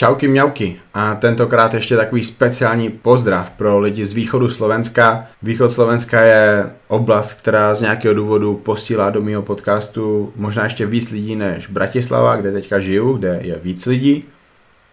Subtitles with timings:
[0.00, 5.26] Čauky mňauky a tentokrát ještě takový speciální pozdrav pro lidi z východu Slovenska.
[5.42, 11.10] Východ Slovenska je oblast, která z nějakého důvodu posílá do mého podcastu možná ještě víc
[11.10, 14.24] lidí než Bratislava, kde teďka žiju, kde je víc lidí.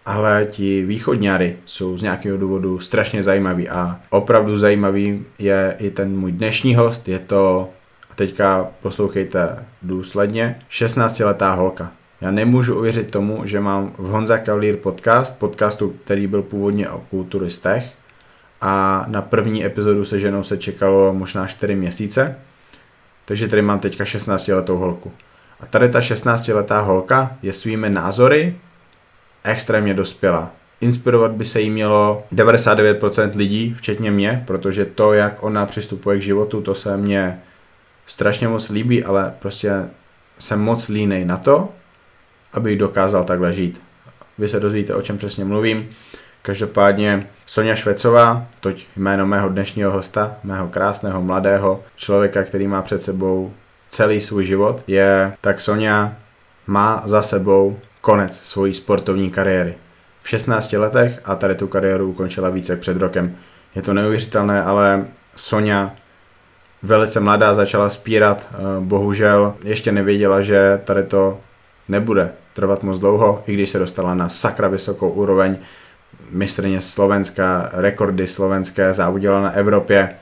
[0.06, 6.20] Ale ti východňáry jsou z nějakého důvodu strašně zajímaví a opravdu zajímavý je i ten
[6.20, 7.70] můj dnešní host, je to,
[8.12, 11.97] a teďka poslouchejte důsledně, 16-letá holka.
[12.22, 17.00] Já nemůžu uvěřit tomu, že mám v Honza Cavalier podcast, podcastu, který byl původně o
[17.10, 17.94] kulturistech
[18.62, 22.36] a na první epizodu se ženou se čekalo možná 4 měsíce,
[23.26, 25.12] takže tady mám teďka 16 letou holku.
[25.60, 28.56] A tady ta 16 letá holka je svými názory
[29.44, 30.52] extrémně dospělá.
[30.82, 36.22] Inspirovat by se jí mělo 99% lidí, včetně mě, protože to, jak ona přistupuje k
[36.22, 37.40] životu, to se mně
[38.06, 39.86] strašně moc líbí, ale prostě
[40.40, 41.70] jsem moc línej na to,
[42.54, 43.82] aby dokázal takhle žít.
[44.38, 45.90] Vy se dozvíte, o čem přesně mluvím.
[46.42, 53.02] Každopádně Sonja Švecová, toť jméno mého dnešního hosta, mého krásného mladého člověka, který má před
[53.02, 53.54] sebou
[53.88, 56.16] celý svůj život, je tak Sonja
[56.68, 59.76] má za sebou konec svojí sportovní kariéry.
[60.22, 63.36] V 16 letech a tady tu kariéru ukončila více před rokem.
[63.76, 65.92] Je to neuvěřitelné, ale Sonja
[66.84, 71.40] velice mladá začala spírat, eh, bohužel ještě nevěděla, že tady to
[71.90, 75.58] nebude trvat moc dlouho, i když se dostala na sakra vysokou úroveň
[76.30, 80.16] mistrně Slovenska, rekordy slovenské, závodila na Evropě,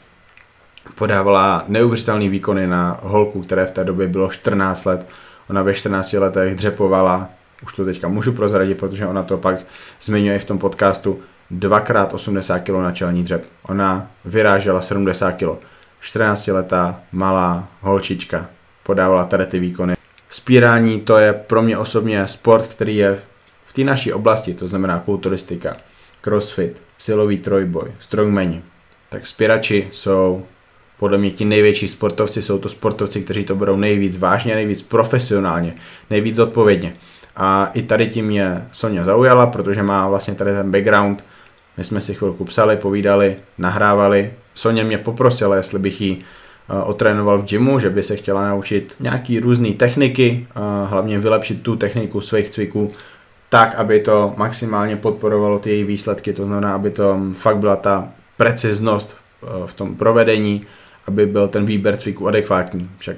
[0.95, 5.07] podávala neuvěřitelné výkony na holku, které v té době bylo 14 let.
[5.49, 7.29] Ona ve 14 letech dřepovala,
[7.63, 9.55] už to teďka můžu prozradit, protože ona to pak
[10.01, 11.19] zmiňuje v tom podcastu,
[11.51, 13.45] dvakrát 80 kg na čelní dřep.
[13.63, 15.59] Ona vyrážela 70 kg.
[15.99, 18.45] 14 letá malá holčička
[18.83, 19.95] podávala tady ty výkony
[20.35, 23.21] Spírání to je pro mě osobně sport, který je
[23.65, 25.77] v té naší oblasti, to znamená kulturistika,
[26.21, 28.61] crossfit, silový trojboj, strongmani.
[29.09, 30.45] Tak spírači jsou
[30.99, 35.73] podle mě ti největší sportovci, jsou to sportovci, kteří to berou nejvíc vážně, nejvíc profesionálně,
[36.09, 36.95] nejvíc odpovědně.
[37.35, 41.23] A i tady tím mě Sonja zaujala, protože má vlastně tady ten background.
[41.77, 44.33] My jsme si chvilku psali, povídali, nahrávali.
[44.55, 46.23] Sonja mě poprosila, jestli bych jí
[46.85, 50.47] otrénoval v gymu, že by se chtěla naučit nějaký různé techniky,
[50.85, 52.91] hlavně vylepšit tu techniku svých cviků,
[53.49, 58.09] tak, aby to maximálně podporovalo ty její výsledky, to znamená, aby to fakt byla ta
[58.37, 60.65] preciznost eh, v tom provedení,
[61.07, 62.89] aby byl ten výběr cviků adekvátní.
[62.97, 63.17] Však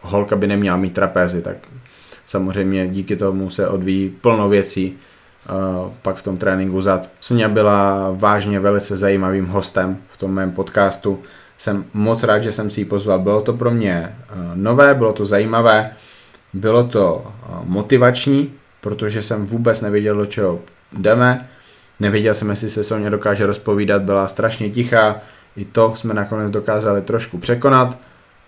[0.00, 1.56] holka by neměla mít trapézy, tak
[2.26, 4.98] samozřejmě díky tomu se odvíjí plno věcí,
[6.02, 7.10] pak v tom tréninku zad.
[7.20, 11.22] Sunia byla vážně velice zajímavým hostem v tom mém podcastu
[11.64, 13.18] jsem moc rád, že jsem si ji pozval.
[13.18, 15.90] Bylo to pro mě eh, nové, bylo to zajímavé,
[16.52, 20.60] bylo to eh, motivační, protože jsem vůbec nevěděl, do čeho
[20.92, 21.48] jdeme.
[22.00, 25.20] Nevěděl jsem, jestli se Soně dokáže rozpovídat, byla strašně tichá.
[25.56, 27.98] I to jsme nakonec dokázali trošku překonat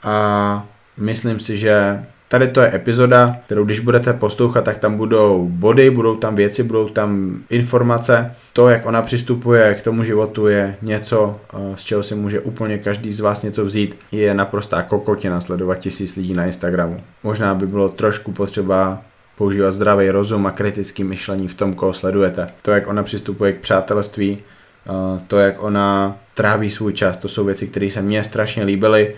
[0.03, 0.67] a
[0.97, 5.91] myslím si, že Tady to je epizoda, kterou když budete poslouchat, tak tam budou body,
[5.91, 8.35] budou tam věci, budou tam informace.
[8.53, 12.79] To, jak ona přistupuje k tomu životu, je něco, eh, z čeho si může úplně
[12.79, 13.99] každý z vás něco vzít.
[14.13, 17.01] Je naprostá kokotina sledovat tisíc lidí na Instagramu.
[17.23, 19.03] Možná by bylo trošku potřeba
[19.37, 22.49] používat zdravý rozum a kritický myšlení v tom, koho sledujete.
[22.63, 27.45] To, jak ona přistupuje k přátelství, eh, to, jak ona tráví svůj čas, to jsou
[27.45, 29.15] věci, které se mně strašně líbily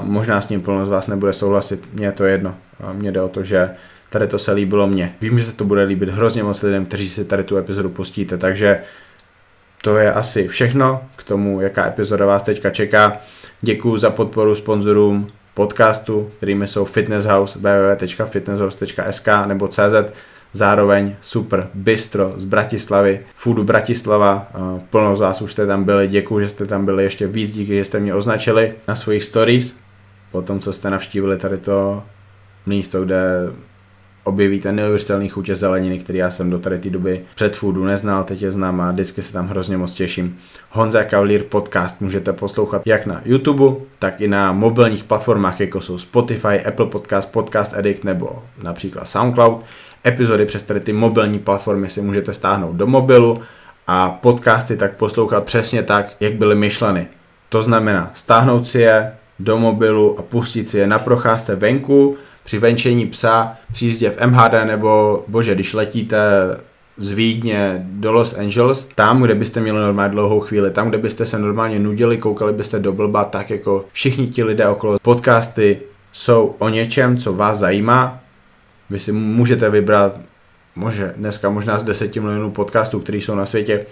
[0.00, 2.54] možná s ním plno z vás nebude souhlasit, mně je to jedno.
[2.92, 3.70] Mně jde o to, že
[4.10, 5.14] tady to se líbilo mně.
[5.20, 8.38] Vím, že se to bude líbit hrozně moc lidem, kteří si tady tu epizodu pustíte,
[8.38, 8.80] takže
[9.82, 13.20] to je asi všechno k tomu, jaká epizoda vás teďka čeká.
[13.60, 20.12] Děkuji za podporu sponzorům podcastu, kterými jsou Fitness House, www.fitnesshouse.sk nebo CZ
[20.52, 24.48] zároveň super bistro z Bratislavy, Foodu Bratislava,
[24.90, 27.76] plno z vás už jste tam byli, děkuji, že jste tam byli, ještě víc díky,
[27.76, 29.80] že jste mě označili na svých stories,
[30.32, 32.02] po tom, co jste navštívili tady to
[32.66, 33.50] místo, kde
[34.24, 38.42] objevíte neuvěřitelný chutě zeleniny, který já jsem do tady té doby před foodu neznal, teď
[38.42, 40.38] je znám a vždycky se tam hrozně moc těším.
[40.70, 45.98] Honza Cavalier podcast můžete poslouchat jak na YouTube, tak i na mobilních platformách, jako jsou
[45.98, 49.64] Spotify, Apple Podcast, Podcast Addict nebo například SoundCloud.
[50.06, 53.40] Epizody přes tady ty mobilní platformy si můžete stáhnout do mobilu
[53.86, 57.06] a podcasty tak poslouchat přesně tak, jak byly myšleny.
[57.48, 62.58] To znamená stáhnout si je do mobilu a pustit si je na procházce venku, při
[62.58, 66.18] venčení psa, při jízdě v MHD nebo, bože, když letíte
[66.96, 71.26] z Vídně do Los Angeles, tam, kde byste měli normálně dlouhou chvíli, tam, kde byste
[71.26, 74.98] se normálně nudili, koukali byste do blba, tak jako všichni ti lidé okolo.
[75.02, 75.78] Podcasty
[76.12, 78.19] jsou o něčem, co vás zajímá,
[78.90, 80.20] vy si můžete vybrat
[80.76, 83.86] může dneska možná z 10 milionů podcastů, které jsou na světě,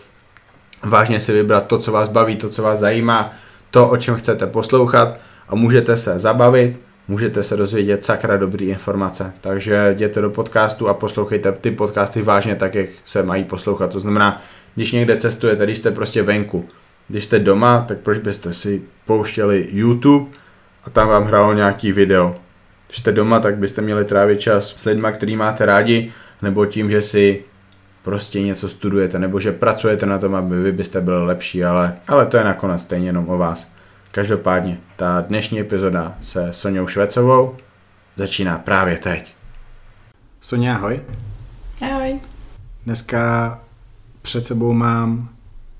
[0.82, 3.32] vážně si vybrat to, co vás baví, to, co vás zajímá,
[3.70, 5.16] to, o čem chcete poslouchat
[5.48, 9.32] a můžete se zabavit, můžete se dozvědět sakra dobrý informace.
[9.40, 13.92] Takže jděte do podcastu a poslouchejte ty podcasty vážně tak, jak se mají poslouchat.
[13.92, 14.42] To znamená,
[14.74, 16.68] když někde cestujete, když jste prostě venku,
[17.08, 20.30] když jste doma, tak proč byste si pouštěli YouTube
[20.84, 22.36] a tam vám hrálo nějaký video.
[22.88, 26.12] Když jste doma, tak byste měli trávit čas s lidmi, který máte rádi,
[26.42, 27.44] nebo tím, že si
[28.02, 32.26] prostě něco studujete, nebo že pracujete na tom, aby vy byste byli lepší, ale, ale
[32.26, 33.72] to je nakonec stejně jenom o vás.
[34.10, 37.56] Každopádně, ta dnešní epizoda se Soňou Švecovou
[38.16, 39.34] začíná právě teď.
[40.40, 41.00] Soně, ahoj.
[41.82, 42.20] Ahoj.
[42.84, 43.60] Dneska
[44.22, 45.28] před sebou mám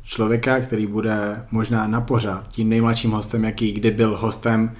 [0.04, 4.76] člověka, který bude možná na pořád tím nejmladším hostem, jaký kdy byl hostem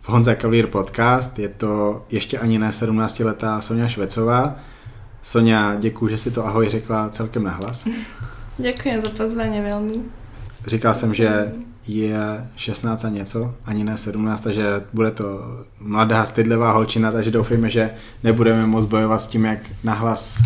[0.00, 1.38] v Honza Cavalier podcast.
[1.38, 4.56] Je to ještě ani ne 17-letá Sonja Švecová.
[5.22, 7.88] Sonja, děkuji, že si to ahoj řekla celkem nahlas.
[8.58, 9.94] Děkuji za pozvání velmi.
[10.66, 11.52] Říkal jsem, že
[11.86, 15.24] je 16 a něco, ani ne 17, takže bude to
[15.80, 17.90] mladá, stydlivá holčina, takže doufejme, že
[18.24, 20.42] nebudeme moc bojovat s tím, jak nahlas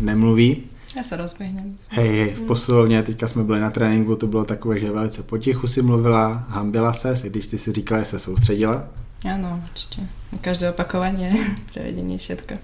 [0.00, 0.62] nemluví.
[0.96, 1.78] Já se rozběhnem.
[1.88, 5.66] Hej, hej, v posilovně, teďka jsme byli na tréninku, to bylo takové, že velice potichu
[5.66, 8.84] si mluvila, hambila se, i když ty si říkala, že se soustředila.
[9.34, 10.02] Ano, určitě.
[10.40, 11.32] Každé opakování je
[11.72, 12.54] prevedení všetko.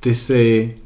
[0.00, 0.76] Ty jsi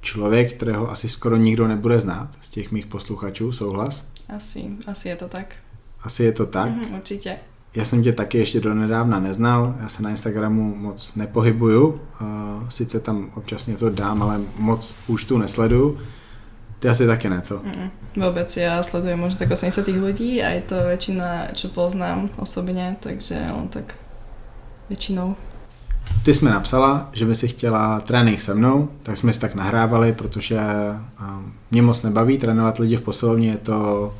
[0.00, 4.06] člověk, kterého asi skoro nikdo nebude znát z těch mých posluchačů, souhlas?
[4.36, 5.54] Asi, asi je to tak.
[6.02, 6.70] Asi je to tak?
[6.70, 7.36] Mhm, určitě.
[7.76, 12.00] Já jsem tě taky ještě do nedávna neznal, já se na Instagramu moc nepohybuju,
[12.68, 15.98] sice tam občas něco dám, ale moc už tu nesleduju.
[16.78, 17.60] Ty asi taky ne, co?
[17.64, 22.96] Mm, vůbec, já sledujem možná tak 80 lidí a je to většina, čo poznám osobně,
[23.00, 23.94] takže on tak
[24.88, 25.36] většinou.
[26.24, 29.54] Ty jsi mi napsala, že by si chtěla trénink se mnou, tak jsme si tak
[29.54, 30.60] nahrávali, protože
[31.70, 34.14] mě moc nebaví trénovat lidi v posilovně, je to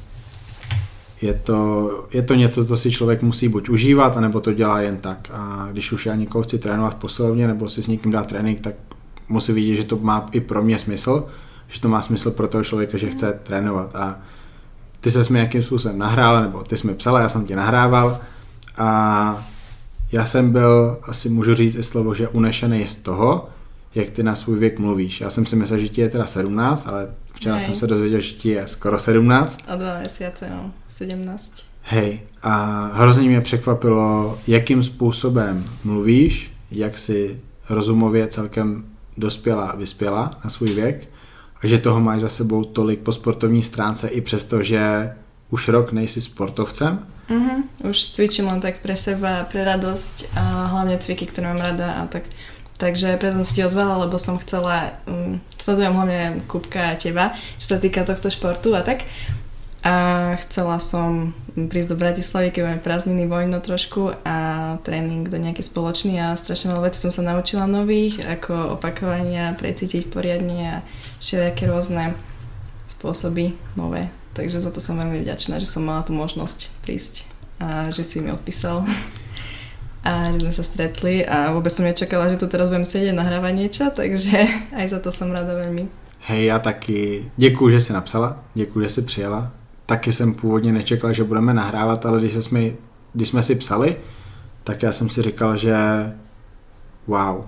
[1.22, 4.96] je to, je to něco, co si člověk musí buď užívat, anebo to dělá jen
[4.96, 5.30] tak.
[5.32, 8.74] A když už já někoho chci trénovat posilovně, nebo si s někým dát trénink, tak
[9.28, 11.26] musí vidět, že to má i pro mě smysl,
[11.68, 13.96] že to má smysl pro toho člověka, že chce trénovat.
[13.96, 14.18] A
[15.00, 18.18] ty se mi nějakým způsobem nahrála, nebo ty jsi mi psala, já jsem tě nahrával
[18.78, 19.48] a
[20.12, 23.48] já jsem byl, asi můžu říct i slovo, že unešený z toho,
[23.96, 25.20] jak ty na svůj věk mluvíš.
[25.20, 27.64] Já jsem si myslel, že ti je teda 17, ale včera Hej.
[27.64, 29.64] jsem se dozvěděl, že ti je skoro 17.
[29.75, 30.70] O dva měsíce, jo.
[30.88, 31.52] 17.
[31.82, 38.84] Hej, a hrozně mě překvapilo, jakým způsobem mluvíš, jak si rozumově celkem
[39.16, 41.08] dospěla a vyspěla na svůj věk
[41.62, 45.12] a že toho máš za sebou tolik po sportovní stránce i přesto, že
[45.50, 47.06] už rok nejsi sportovcem.
[47.31, 47.90] Mm-hmm.
[47.90, 52.06] Už cvičím len tak pre seba, pre radosť a hlavne cviky, ktoré mám rada a
[52.06, 52.22] tak.
[52.76, 57.32] Takže preto som si ti ozvala, lebo som chcela, um, sledujem hlavne Kupka a teba,
[57.56, 59.08] čo sa týka tohto športu a tak
[59.87, 64.37] a chcela som prísť do Bratislavy, keď máme prázdniny, voľno trošku a
[64.82, 70.11] tréning do nejaký spoločný a strašne veľa vecí som sa naučila nových, ako opakovania, precítiť
[70.11, 70.76] poriadne a
[71.23, 72.19] všelijaké rôzne
[72.99, 74.11] spôsoby nové.
[74.34, 77.23] Takže za to som veľmi vďačná, že som mala tú možnosť prísť
[77.62, 78.82] a že si mi odpísal
[80.06, 83.53] a že sme sa stretli a vôbec som nečakala, že tu teraz budem sedieť nahrávať
[83.58, 84.47] niečo, takže
[84.79, 86.06] aj za to som rada veľmi.
[86.26, 87.31] Hej, já taky.
[87.37, 89.50] Děkuji, že jsi napsala, děkuji, že jsi přijela.
[89.87, 92.61] Taky jsem původně nečekal, že budeme nahrávat, ale když, jsme,
[93.12, 93.97] když jsme si psali,
[94.64, 95.76] tak já jsem si říkal, že
[97.07, 97.45] wow,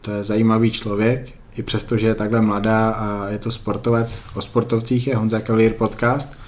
[0.00, 4.42] to je zajímavý člověk, i přesto, že je takhle mladá a je to sportovec, o
[4.42, 6.38] sportovcích je Honza Cavalier podcast.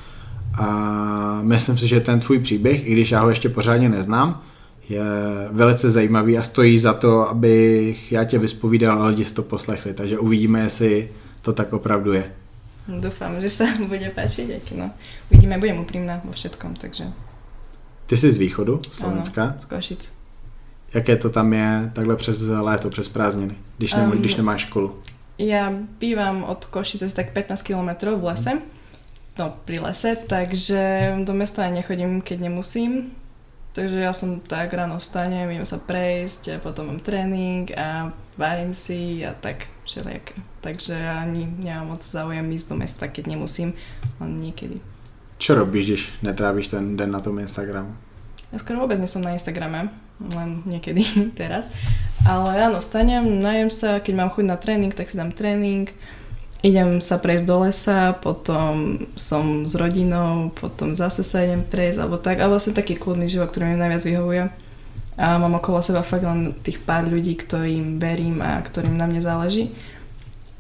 [0.59, 4.43] A myslím si, že ten tvůj příběh, i když já ho ještě pořádně neznám,
[4.89, 5.03] je
[5.51, 9.95] velice zajímavý a stojí za to, abych já tě vyspovídal a lidi si to poslechli,
[9.95, 11.09] takže uvidíme, jestli
[11.43, 12.33] to tak opravdu je.
[12.83, 14.91] Dúfam, že sa bude páčiť, aj no.
[15.31, 17.15] Uvidíme, budem úprimná vo všetkom, takže...
[18.07, 19.43] Ty jsi z východu Slovenska?
[19.43, 20.13] Ano, z Košic.
[20.95, 24.99] Jaké to tam je takhle přes léto, přes prázdniny, když, nemá, um, když nemáš školu?
[25.39, 28.53] Ja bývam od Košice tak 15 km v lese,
[29.39, 33.11] no pri lese, takže do mesta nechodím, keď nemusím.
[33.73, 38.77] Takže ja som tak ráno vstanem, idem sa prejsť, a potom mám tréning a varím
[38.77, 40.37] si a tak všelijaké.
[40.61, 43.73] Takže ani nemám moc záujem ísť do mesta, keď nemusím,
[44.21, 44.85] len niekedy.
[45.41, 47.97] Čo robíš, když netrávíš ten den na tom Instagramu?
[48.53, 49.89] Ja skoro vôbec nie som na Instagrame,
[50.21, 51.03] len niekedy
[51.41, 51.73] teraz.
[52.29, 55.89] Ale ráno vstanem, najem sa, keď mám chuť na tréning, tak si dám tréning,
[56.63, 62.23] idem sa prejsť do lesa, potom som s rodinou, potom zase sa idem prejsť, alebo
[62.23, 62.39] tak.
[62.39, 64.43] A vlastne taký kľudný život, ktorý mi najviac vyhovuje.
[65.19, 69.21] A mám okolo seba fakt len tých pár ľudí, ktorým verím a ktorým na mne
[69.21, 69.75] záleží.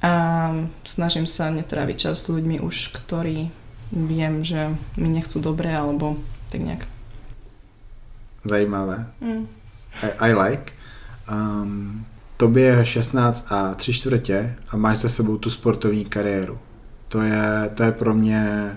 [0.02, 0.50] a
[0.82, 3.54] snažím sa netráviť čas s ľuďmi už, ktorí
[3.94, 6.18] viem, že mi nechcú dobre alebo
[6.50, 6.82] tak nejak.
[8.42, 9.06] Zajímavé.
[9.22, 9.46] Mm.
[10.02, 10.74] I, I like.
[11.30, 12.02] Um,
[12.36, 16.58] tobě je 16 a 3 čtvrtě a máš za sebou tu sportovní kariéru.
[17.08, 18.72] To je, to je pro mě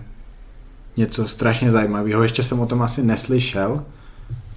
[0.98, 2.24] něco strašně zajímavého.
[2.24, 3.84] Ještě jsem o tom asi neslyšel,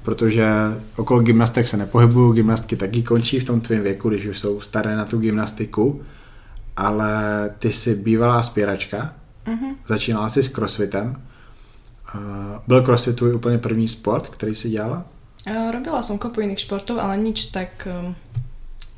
[0.03, 0.51] protože
[0.97, 4.97] okolo gymnastek se nepohybuju, gymnastky taky končí v tom tvém věku, když už jsou staré
[4.97, 6.03] na tu gymnastiku,
[6.77, 9.15] ale ty jsi bývalá spěračka,
[9.49, 9.75] Mm-hmm.
[9.87, 11.23] začínala jsi s crossfitem.
[12.15, 12.21] Uh,
[12.67, 15.05] byl crossfit tvůj úplně první sport, který jsi dělala?
[15.73, 17.89] Robila som kopu iných športov, ale nič tak...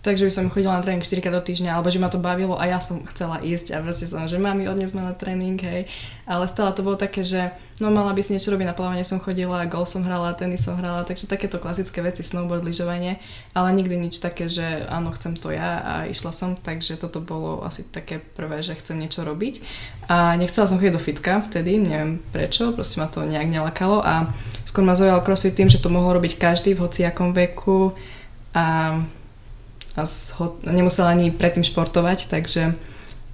[0.01, 2.57] Takže by som chodila na tréning 4 krát do týždňa, alebo že ma to bavilo
[2.57, 5.93] a ja som chcela ísť a proste som, že mami, odnes ma na tréning, hej.
[6.25, 7.53] Ale stále to bolo také, že
[7.85, 10.81] no mala by si niečo robiť, na plávanie som chodila, gol som hrala, tenis som
[10.81, 13.21] hrala, takže takéto klasické veci, snowboard, lyžovanie,
[13.53, 17.61] ale nikdy nič také, že áno, chcem to ja a išla som, takže toto bolo
[17.61, 19.61] asi také prvé, že chcem niečo robiť.
[20.09, 24.33] A nechcela som chodiť do fitka vtedy, neviem prečo, proste ma to nejak nelakalo a
[24.65, 27.93] skôr ma zaujal crossfit tým, že to mohol robiť každý v hociakom veku
[28.57, 28.97] a
[29.97, 30.07] a
[30.71, 32.75] nemusela ani predtým športovať, takže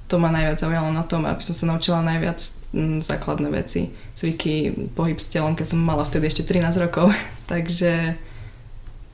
[0.06, 2.38] to ma najviac zaujalo na tom, aby som sa naučila najviac
[2.74, 7.10] m, základné veci, cviky, pohyb s telom, keď som mala vtedy ešte 13 rokov,
[7.50, 8.14] takže,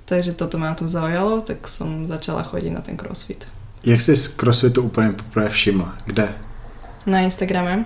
[0.05, 3.49] takže toto ma na tom zaujalo, tak som začala chodiť na ten crossfit.
[3.85, 5.99] Jak jsi z crossfitu úplně poprvé všimla?
[6.05, 6.35] Kde?
[7.07, 7.85] Na Instagrame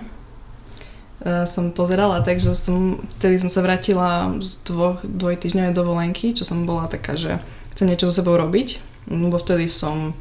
[1.25, 6.69] e, som pozerala, takže som, vtedy som sa vrátila z dvoch, dvojtýždňovej dovolenky, čo som
[6.69, 7.41] bola taká, že
[7.73, 10.13] chcem niečo so sebou robiť, lebo vtedy som e,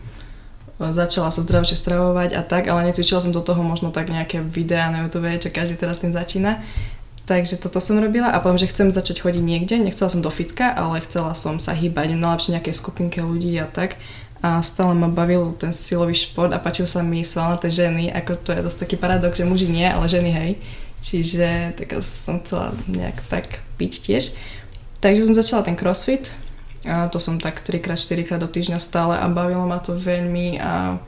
[0.94, 4.88] začala sa zdravšie stravovať a tak, ale necvičila som do toho možno tak nejaké videá
[4.94, 6.62] na YouTube, čo každý teraz tým začína.
[7.26, 10.70] Takže toto som robila a poviem, že chcem začať chodiť niekde, nechcela som do fitka,
[10.70, 13.98] ale chcela som sa hýbať v najlepšej nejakej skupinke ľudí a tak.
[14.46, 18.54] A stále ma bavil ten silový šport a páčil sa mi svalnaté ženy, ako to
[18.54, 20.50] je dosť taký paradox, že muži nie, ale ženy hej.
[21.02, 24.38] Čiže tak som chcela nejak tak piť tiež.
[25.02, 26.30] Takže som začala ten crossfit,
[26.86, 30.98] a to som tak 3x, 4x do týždňa stále a bavilo ma to veľmi a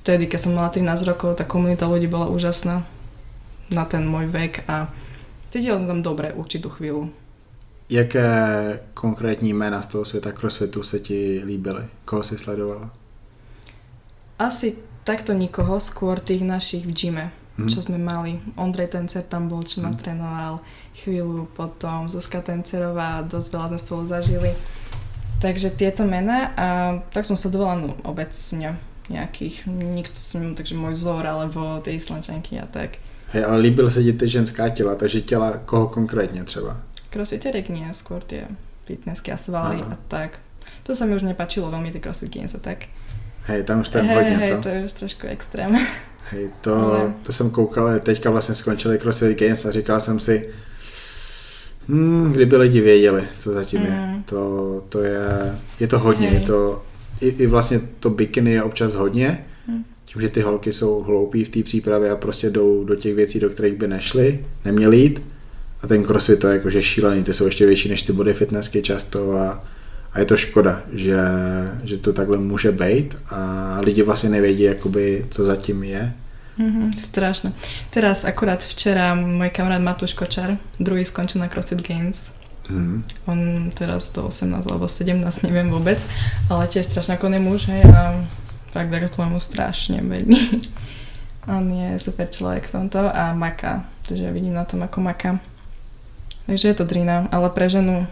[0.00, 2.82] vtedy, keď som mala 13 rokov, tá komunita ľudí bola úžasná
[3.70, 4.88] na ten môj vek a
[5.50, 7.10] cítila som tam dobre určitú chvíľu.
[7.90, 8.28] Jaké
[8.94, 11.84] konkrétní jména z toho světa crossfitu se ti líbily?
[12.04, 12.90] Koho si sledovala?
[14.38, 17.26] Asi takto nikoho, skôr tých našich v gyme,
[17.56, 17.68] Mhm.
[17.70, 18.42] čo sme mali.
[18.58, 19.98] Ondrej Tencer tam bol, čo ma Mhm.
[20.02, 20.60] trénoval
[20.98, 24.50] chvíľu, potom Zuzka Tencerová, dosť veľa sme spolu zažili.
[25.40, 26.66] Takže tieto mená a
[27.12, 28.80] tak som sledovala no, obecne
[29.12, 32.98] nejakých, nikto som, takže môj vzor alebo tie islančanky a tak.
[33.30, 36.76] Hej, ale líbily se ti ty ženská těla, takže těla koho konkrétně třeba?
[37.10, 38.44] Crossfiterek nie, skôr tie
[38.84, 39.92] fitnessky a svaly Aha.
[39.92, 40.38] a tak.
[40.82, 42.90] To sa mi už nepačilo veľmi, tie crossfit games a tak.
[43.46, 44.62] Hej, tam už to je hej, hodně, hej, co?
[44.62, 45.78] to je už trošku extrém.
[46.30, 50.50] Hej, to, Ale- to jsem koukal, teďka vlastně skončili CrossFit Games a říkal jsem si,
[51.88, 53.90] hmm, kdyby lidi věděli, co zatím je.
[53.90, 54.22] Mm.
[54.22, 55.26] To, to je,
[55.80, 56.40] je to hodně, Hej.
[56.40, 56.82] je to,
[57.20, 59.84] i, i vlastně to bikiny je občas hodně, Mm.
[60.04, 63.40] tím, že ty holky jsou hloupí v té přípravě a prostě jdou do těch věcí,
[63.40, 65.22] do kterých by nešly, neměly jít.
[65.82, 68.82] A ten crossfit to je jakože šílený, ty jsou ještě větší než ty body fitnessky
[68.82, 69.64] často a,
[70.12, 71.18] a je to škoda, že,
[71.84, 76.12] že to takhle může být a lidi vlastně nevědí, jakoby, co zatím je.
[76.56, 77.52] Mhm, strašné.
[77.92, 82.32] Teraz akurát včera môj kamarát Matúš Kočar, druhý skončil na CrossFit Games.
[82.66, 83.04] Hmm.
[83.28, 86.02] On teraz do 18 alebo 17, neviem vôbec,
[86.50, 88.18] ale tiež strašne ako muž, hej, a
[88.74, 90.38] fakt gratulujem mu strašne veľmi.
[91.46, 95.38] On je super človek v tomto a maká, takže vidím na tom, ako maká.
[96.50, 98.10] Takže je to drina, ale pre ženu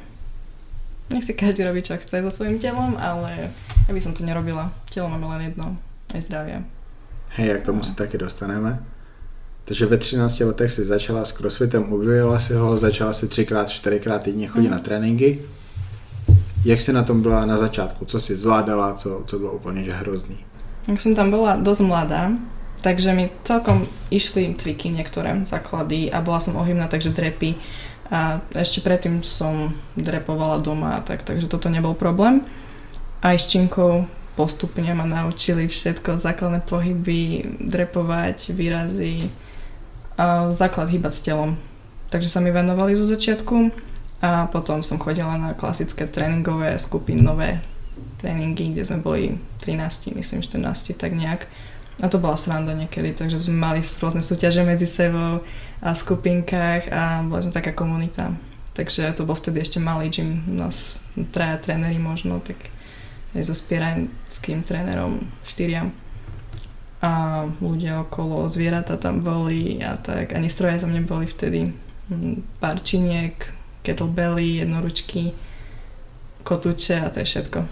[1.11, 3.53] nech si každý robí, čo chce so svojím telom, ale
[3.85, 4.73] ja by som to nerobila.
[4.89, 5.77] Telo máme len jedno,
[6.15, 6.65] aj zdravie.
[7.35, 8.83] Hej, jak tomu se taky dostaneme.
[9.65, 14.23] Takže ve 13 letech si začala s crossfitem, objevila si ho, začala si třikrát, čtyřikrát
[14.23, 14.77] týdně chodit Mhm.
[14.77, 15.39] na tréninky.
[16.65, 18.05] Jak jsi na tom byla na začátku?
[18.05, 20.37] Co si zvládala, co, co bylo úplně že hrozný?
[20.89, 22.29] Jak som tam bola dosť mladá,
[22.85, 27.57] takže mi celkom išli cviky niektoré, základy a bola som ohybná, takže drepy.
[28.13, 32.45] A ešte predtým som drepovala doma, tak, takže toto nebol problém.
[33.25, 39.31] Aj s činkou postupne ma naučili všetko, základné pohyby, drepovať, výrazy,
[40.15, 41.59] a základ hýbať s telom.
[42.11, 43.75] Takže sa mi venovali zo začiatku
[44.23, 47.59] a potom som chodila na klasické tréningové skupinové
[48.23, 49.35] tréningy, kde sme boli
[49.67, 51.51] 13, myslím 14, tak nejak.
[52.03, 55.43] A to bola sranda niekedy, takže sme mali rôzne súťaže medzi sebou
[55.79, 58.35] a skupinkách a bola sme taká komunita.
[58.75, 62.59] Takže to bol vtedy ešte malý gym, nás traja tréneri možno, tak
[63.35, 65.91] aj so spieraňským trénerom štyria.
[67.05, 70.33] a ľudia okolo, zvieratá tam boli a tak.
[70.33, 71.69] Ani stroje tam neboli vtedy.
[72.09, 73.37] Hm, pár činiek,
[73.85, 75.33] kettlebelly, jednoručky,
[76.43, 77.69] kotúče a to je všetko.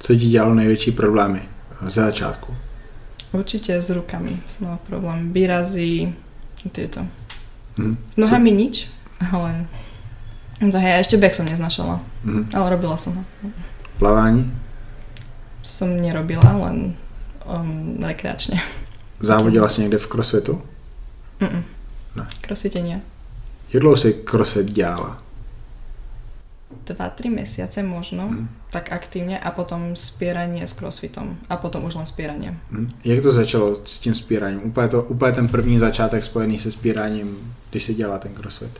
[0.00, 1.42] Co ti dělalo největší problémy
[1.86, 2.54] ze začátku?
[3.32, 5.32] Určite s rukami som mal problém.
[5.32, 6.14] Výrazy,
[6.72, 7.02] tieto.
[7.78, 7.96] Hm.
[8.10, 8.86] S nohami nič,
[9.32, 9.66] ale
[10.62, 12.54] no hej, ešte beh som neznašala, Hm.
[12.54, 13.22] ale robila som ho.
[13.98, 14.46] Plavání?
[15.66, 16.94] Som nerobila, len
[17.42, 18.62] um, rekreačne.
[19.20, 20.62] Závodila jsi někde v crossfitu?
[21.40, 21.62] Mm-mm.
[22.16, 22.26] Ne.
[22.46, 23.00] Crossfite nie.
[23.72, 25.22] Jak dlouho jsi crossfit dělala?
[26.86, 28.48] 2-3 mesiace možno, Hm.
[28.70, 32.54] tak aktívne a potom spieranie s crossfitom a potom už len spieranie.
[32.70, 32.90] Hm.
[33.04, 34.60] Jak to začalo s tím spíraním?
[34.64, 38.70] Úplně, to, úplně ten první začátek spojený se spíraním, když si dělala ten crossfit.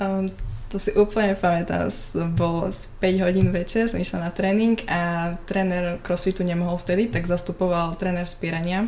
[0.00, 0.28] Um,
[0.70, 1.90] to si úplne pamätám,
[2.38, 7.26] bolo z 5 hodín večer, som išla na tréning a tréner crossfitu nemohol vtedy, tak
[7.26, 8.86] zastupoval tréner spierania,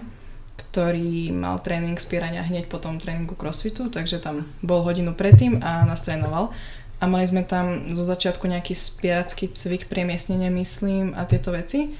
[0.54, 5.82] ktorý mal tréning spierania hneď po tom tréningu crossfitu, takže tam bol hodinu predtým a
[5.82, 6.54] nás trénoval.
[7.02, 11.98] A mali sme tam zo začiatku nejaký spieracký cvik, premiesnenie myslím a tieto veci.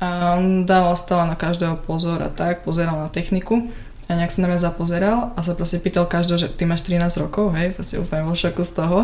[0.00, 3.68] A on dával stále na každého pozor a tak, pozeral na techniku
[4.08, 7.04] a nejak sa na mňa zapozeral a sa proste pýtal každého, že ty máš 13
[7.20, 8.98] rokov, hej, proste úplne vo šoku z toho.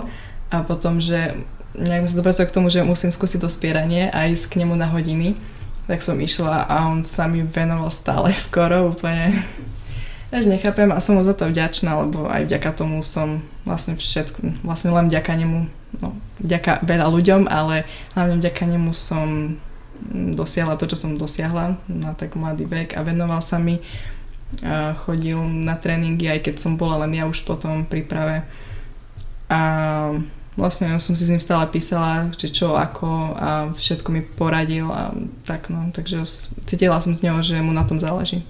[0.48, 1.36] A potom, že
[1.76, 4.88] nejak sa dopracoval k tomu, že musím skúsiť to spieranie a ísť k nemu na
[4.88, 5.36] hodiny.
[5.84, 9.44] Tak som išla a on sa mi venoval stále skoro úplne.
[10.32, 14.66] Až nechápem a som mu za to vďačná, lebo aj vďaka tomu som vlastne všetko,
[14.66, 15.58] vlastne len vďaka nemu,
[16.02, 17.86] no vďaka veľa ľuďom, ale
[18.18, 19.60] hlavne vďaka nemu som
[20.10, 23.78] dosiahla to, čo som dosiahla na tak mladý vek a venoval sa mi
[25.06, 28.46] chodil na tréningy, aj keď som bola len ja už potom v príprave.
[29.50, 29.60] A
[30.56, 35.10] vlastne som si s ním stále písala, že čo, ako a všetko mi poradil a
[35.42, 36.22] tak no, takže
[36.66, 38.46] cítila som z neho, že mu na tom záleží.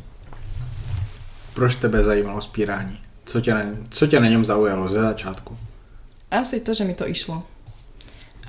[1.54, 2.98] Proč tebe zajímalo spírání?
[3.24, 5.56] Co na, co tě na něm zaujalo ze začátku?
[6.30, 7.42] Asi to, že mi to išlo.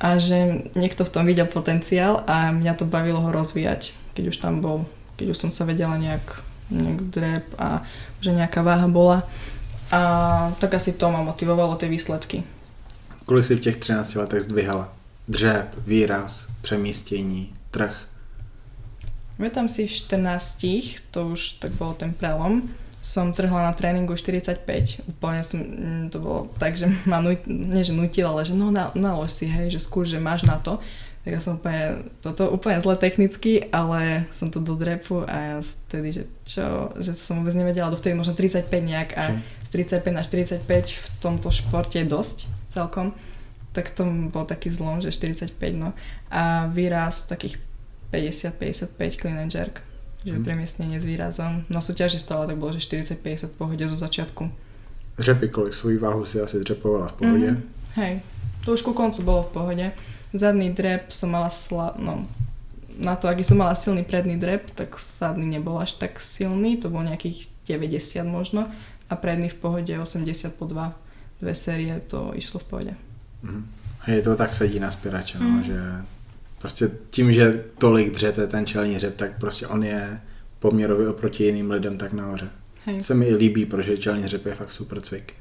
[0.01, 4.37] A že niekto v tom videl potenciál a mňa to bavilo ho rozvíjať, keď už
[4.43, 4.83] tam bol,
[5.15, 7.83] keď už som sa vedela nejak, nejak drep a
[8.21, 9.23] že nejaká váha bola.
[9.93, 10.01] A
[10.57, 12.43] tak asi to ma motivovalo, tie výsledky.
[13.25, 14.93] Kolik jsi v těch 13 letech zdvihala?
[15.27, 17.97] Dřep, výraz, přemístění, trh.
[19.53, 20.65] tam si v 14,
[21.11, 22.61] to už tak bol ten prelom,
[23.05, 25.05] som trhla na tréningu 45.
[25.05, 28.89] Úplne som, mm, to bolo tak, že ma nie že nutila, ale že no na,
[28.97, 30.81] nalož si, hej, že skúš, že máš na to.
[31.25, 35.55] Tak ja som úplne, toto úplne zle technicky, ale som tu do drepu a ja
[35.57, 39.41] vtedy, že čo, že som vôbec nevedela, dovtedy možno 35 nejak a Hej.
[39.65, 39.69] z
[40.05, 40.61] 35 na 45
[40.93, 43.17] v tomto športe je dosť celkom.
[43.73, 45.97] Tak to bol taký zlom, že 45 no.
[46.29, 47.57] A výraz takých
[48.13, 49.81] 50-55 clean and jerk.
[50.25, 50.43] Že Mhm.
[50.45, 51.65] premiestnenie s výrazom.
[51.69, 54.49] Na súťaži stále tak bolo, že 40-50 v pohode zo začiatku.
[55.17, 57.51] Dřepy, kolik svojí váhu si asi dřepovala v pohodě?
[57.51, 57.63] Mhm.
[57.95, 58.21] Hej,
[58.65, 59.91] to už ku koncu bolo v pohode.
[60.35, 61.95] Zadný drep som mala sla...
[61.99, 62.27] no,
[62.99, 66.87] na to, aký som mala silný predný drep, tak zadný nebol až tak silný, to
[66.89, 68.67] bol nejakých 90 možno
[69.09, 70.95] a predný v pohode 80 po 2
[71.41, 72.93] dve série to išlo v pohode.
[73.43, 73.61] Mhm.
[74.07, 75.63] Hej, to tak sedí na spěrače, no, Mhm.
[75.63, 75.79] že
[76.59, 80.21] prostě tím, že tolik dřete ten čelní dřep, tak prostě on je
[80.59, 82.49] poměrově oproti jiným lidem tak nahoře.
[82.85, 83.03] Hej.
[83.03, 85.33] Se mi líbí, protože čelní dřep je fakt super cvik.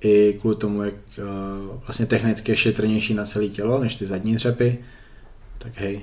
[0.00, 4.34] I kvůli tomu, jak uh, vlastně technicky je šetrnější na celé tělo, než ty zadní
[4.34, 4.78] dřepy,
[5.58, 6.00] tak hej,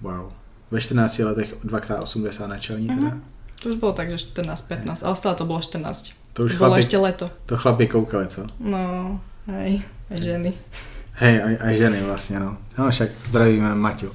[0.00, 0.32] wow.
[0.70, 3.00] Ve 14 letech 2x80 na čelní teda.
[3.00, 3.24] Mhm.
[3.62, 6.10] To už bolo tak, že 14-15, ale stále to bolo 14.
[6.32, 7.30] To už bolo chlapi, ešte leto.
[7.46, 8.46] to chlapi koukali, co?
[8.60, 10.52] No, hej, aj ženy.
[11.12, 12.56] Hej, aj, aj ženy vlastně, no.
[12.78, 14.10] No však zdravíme Maťu.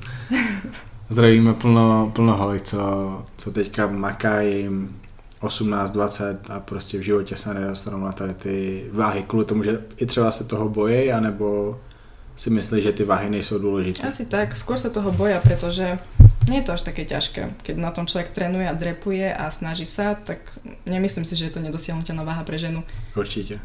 [1.10, 2.80] Zdravíme plno, plno holek, co,
[3.38, 4.96] co teďka makají jim
[5.46, 9.82] 18, 20 a prostě v životě se nedostanou na tady ty váhy kvůli tomu, že
[9.98, 11.80] i třeba se toho bojí, anebo
[12.36, 14.08] si myslí, že ty váhy nejsou důležité.
[14.08, 16.00] Asi tak, skôr sa toho boja, pretože
[16.52, 17.64] nie je to až také ťažké.
[17.64, 21.56] Keď na tom človek trénuje a drepuje a snaží sa, tak nemyslím si, že je
[21.56, 22.84] to nedosiahnutelná váha pre ženu.
[23.16, 23.60] Určitě.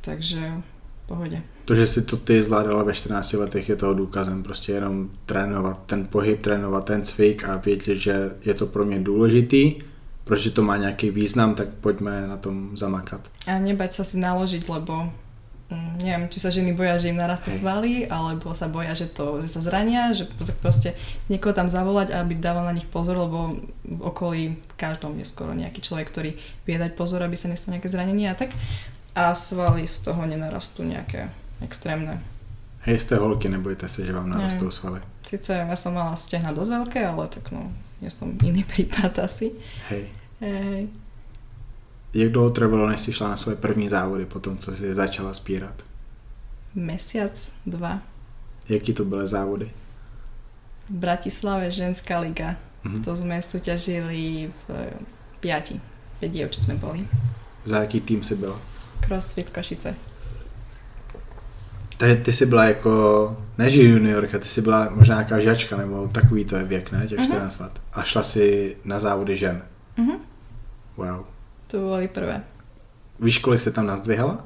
[0.00, 0.52] Takže
[1.06, 1.42] pohode.
[1.64, 4.42] To, že si to ty zvládala ve 14 letech, je toho důkazem.
[4.42, 8.98] Prostě jenom trénovat ten pohyb, trénovat ten cvik a vědět, že je to pro mě
[8.98, 9.74] důležitý,
[10.24, 13.20] protože to má nějaký význam, tak pojďme na tom zamakat.
[13.46, 15.10] A nebať sa si naložiť, lebo
[15.70, 19.42] mm, neviem, či sa ženy boja, že im narastú svaly, alebo sa boja, že, to,
[19.42, 20.94] že sa zrania, že tak proste
[21.26, 25.52] niekoho tam zavolať, aby dával na nich pozor, lebo v okolí v každom je skoro
[25.52, 26.30] nejaký človek, ktorý
[26.66, 28.54] vie dať pozor, aby sa nestalo nejaké zranenie a tak.
[29.12, 31.28] A svaly z toho nenarastú nejaké
[31.60, 32.31] extrémne.
[32.82, 34.36] Hej, jste holky, nebojte se, že vám Ne.
[34.36, 35.00] narostou svaly.
[35.26, 39.54] Sice ja som mala stehna dosť veľké, ale tak no, ja som iný prípad asi.
[39.88, 40.10] Hej.
[40.42, 40.88] Hej.
[42.14, 45.32] Jak dlouho trvalo, než si šla na svoje první závody po tom, co jsi začala
[45.34, 45.74] spírat?
[46.74, 48.02] Mesiac, dva.
[48.68, 49.70] Jaký to byly závody?
[50.88, 52.56] V Bratislave ženská liga.
[52.84, 53.02] Mhm.
[53.06, 54.90] To sme súťažili v eh,
[55.40, 55.80] piati.
[56.20, 57.06] 5 dievčat sme boli.
[57.64, 58.58] Za jaký tým jsi byla?
[59.06, 59.94] Crossfit Košice.
[62.02, 62.90] Takže ty jsi byla jako,
[63.58, 67.06] ne že juniorka, ty jsi byla možná nějaká žačka, nebo takový to je věk, ne,
[67.06, 67.26] těch Mhm.
[67.26, 67.72] 14 let.
[67.92, 69.62] A šla si na závody žen.
[69.96, 70.12] Mhm.
[70.96, 71.24] Wow.
[71.66, 72.42] To boli prvé.
[73.20, 74.44] Víš, kolik se tam nazdvihala?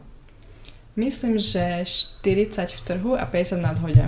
[0.97, 4.05] Myslím, že 40 v trhu a 50 nad hode.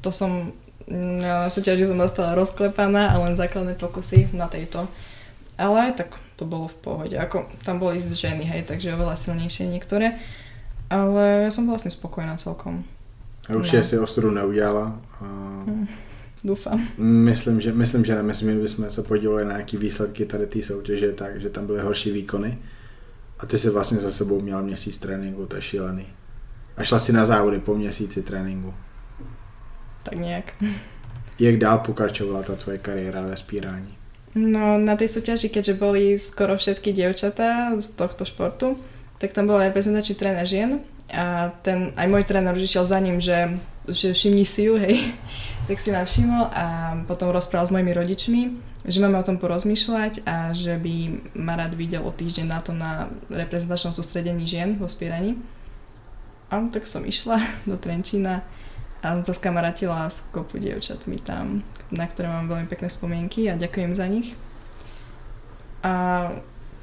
[0.00, 0.52] To som
[1.18, 4.86] na súťaži som dostala rozklepaná a len základné pokusy na tejto.
[5.58, 7.16] Ale tak to bolo v pohode.
[7.18, 10.14] Ako, tam boli ženy, hej, takže oveľa silnejšie niektoré.
[10.90, 12.84] Ale ja som vlastne spokojná celkom.
[13.48, 13.84] A určitě No.
[13.84, 15.00] si ostudu neudělala.
[15.20, 15.24] A
[15.66, 15.86] Hm,
[16.44, 16.80] Dúfam.
[16.98, 20.62] myslím, že, myslím, že ne, myslím, že bychom se podívali na nějaký výsledky tady té
[20.62, 22.58] soutěže, tak, že tam byly horší výkony.
[23.38, 26.06] A ty si vlastně za sebou měla měsíc tréninku, to je šílený.
[26.76, 28.74] A šla si na závody po měsíci tréninku.
[30.02, 30.52] Tak nejak.
[31.40, 33.94] Jak dál pokračovala ta tvoje kariéra ve spírání?
[34.34, 38.74] No na tej súťaži, keďže boli skoro všetky dievčatá z tohto športu,
[39.24, 43.00] tak tam bol aj reprezentačný tréner žien a ten, aj môj tréner už išiel za
[43.00, 43.56] ním, že,
[43.88, 45.00] že všimni si ju, hej.
[45.68, 48.40] tak si ma všimol a potom rozprával s mojimi rodičmi,
[48.84, 52.76] že máme o tom porozmýšľať a že by ma rád videl o týždeň na to
[52.76, 55.40] na reprezentačnom sústredení žien vo spieraní.
[56.52, 58.44] A tak som išla do Trenčína
[59.00, 64.04] a zaskamarátila s kopu dievčatmi tam, na ktoré mám veľmi pekné spomienky a ďakujem za
[64.04, 64.36] nich.
[65.84, 66.28] A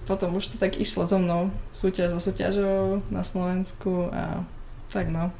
[0.05, 4.43] potom už to tak išlo so mnou, súťaž za súťažou na Slovensku a
[4.89, 5.31] tak no.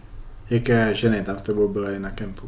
[0.52, 2.47] Jaké ženy tam s tebou byly na kempu?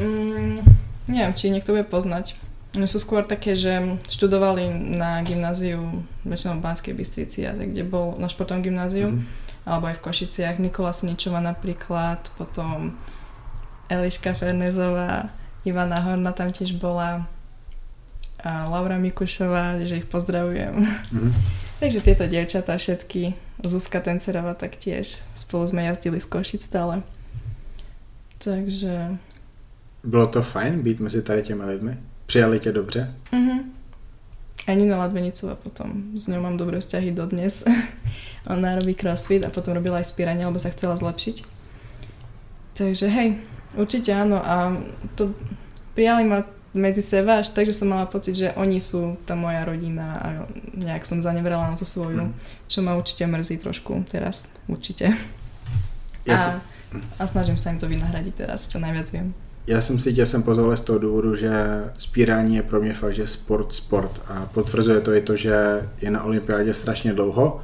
[0.00, 0.64] Mm,
[1.08, 2.36] neviem, či niekto bude poznať.
[2.72, 8.16] Oni sú skôr také, že študovali na gymnáziu, väčšinou v Banskej Bystrici, a kde bol
[8.16, 9.20] na športovom gymnáziu, Mhm.
[9.68, 10.56] alebo aj v Košiciach.
[10.56, 12.96] Nikola Sničová napríklad, potom
[13.92, 15.28] Eliška Fernezová,
[15.68, 17.28] Ivana Horna tam tiež bola,
[18.44, 20.74] a Laura Mikušová, že ich pozdravujem.
[21.12, 21.32] Mhm.
[21.82, 23.34] Takže tieto dievčatá všetky,
[23.66, 27.02] Zuzka Tencerová taktiež, spolu sme jazdili z Košic stále.
[28.38, 29.18] Takže...
[30.04, 31.98] Bylo to fajn být mezi tady těmi lidmi?
[32.26, 33.14] Přijali tě dobře?
[33.32, 33.72] Mhm.
[34.66, 37.66] Aj Nina Ladvenicová potom, s ňou mám dobré vzťahy dodnes.
[38.46, 41.42] Ona robí crossfit a potom robila aj spíranie, lebo sa chcela zlepšiť.
[42.78, 43.42] Takže hej,
[43.74, 44.70] určite áno a
[45.18, 45.34] to
[45.98, 49.64] prijali ma medzi seba až tak, že som mala pocit, že oni sú tá moja
[49.64, 50.28] rodina a
[50.74, 52.34] nejak som zaneverala na tú svoju, Mhm.
[52.68, 55.12] čo ma určite mrzí trošku teraz, určite.
[56.26, 56.60] Já, A, jsem,
[57.18, 59.34] a snažím sa im to vynahradiť teraz, čo najviac viem.
[59.66, 61.50] já jsem si tě sem pozval z toho důvodu, že
[61.98, 64.20] spírání je pro mě fakt, že sport, sport.
[64.26, 67.60] A potvrzuje to i to, že je na olympiádě strašně dlouho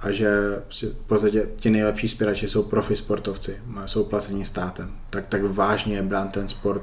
[0.00, 0.28] a že
[0.70, 4.90] v podstatě ti nejlepší spírači jsou profi sportovci, jsou placení státem.
[5.10, 6.82] Tak, tak vážně je brán ten sport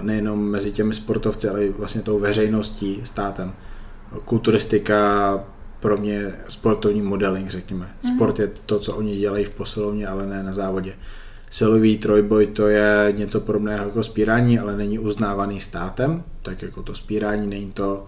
[0.00, 3.52] nejenom mezi těmi sportovci, ale i vlastně tou veřejností, státem.
[4.24, 5.44] Kulturistika
[5.80, 7.94] pro mě sportovní modeling, řekněme.
[8.04, 8.14] Mhm.
[8.14, 10.94] Sport je to, co oni dělají v posilovně, ale ne na závodě.
[11.50, 16.94] Silový trojboj to je něco podobného jako spírání, ale není uznávaný státem, tak jako to
[16.94, 18.06] spírání není to,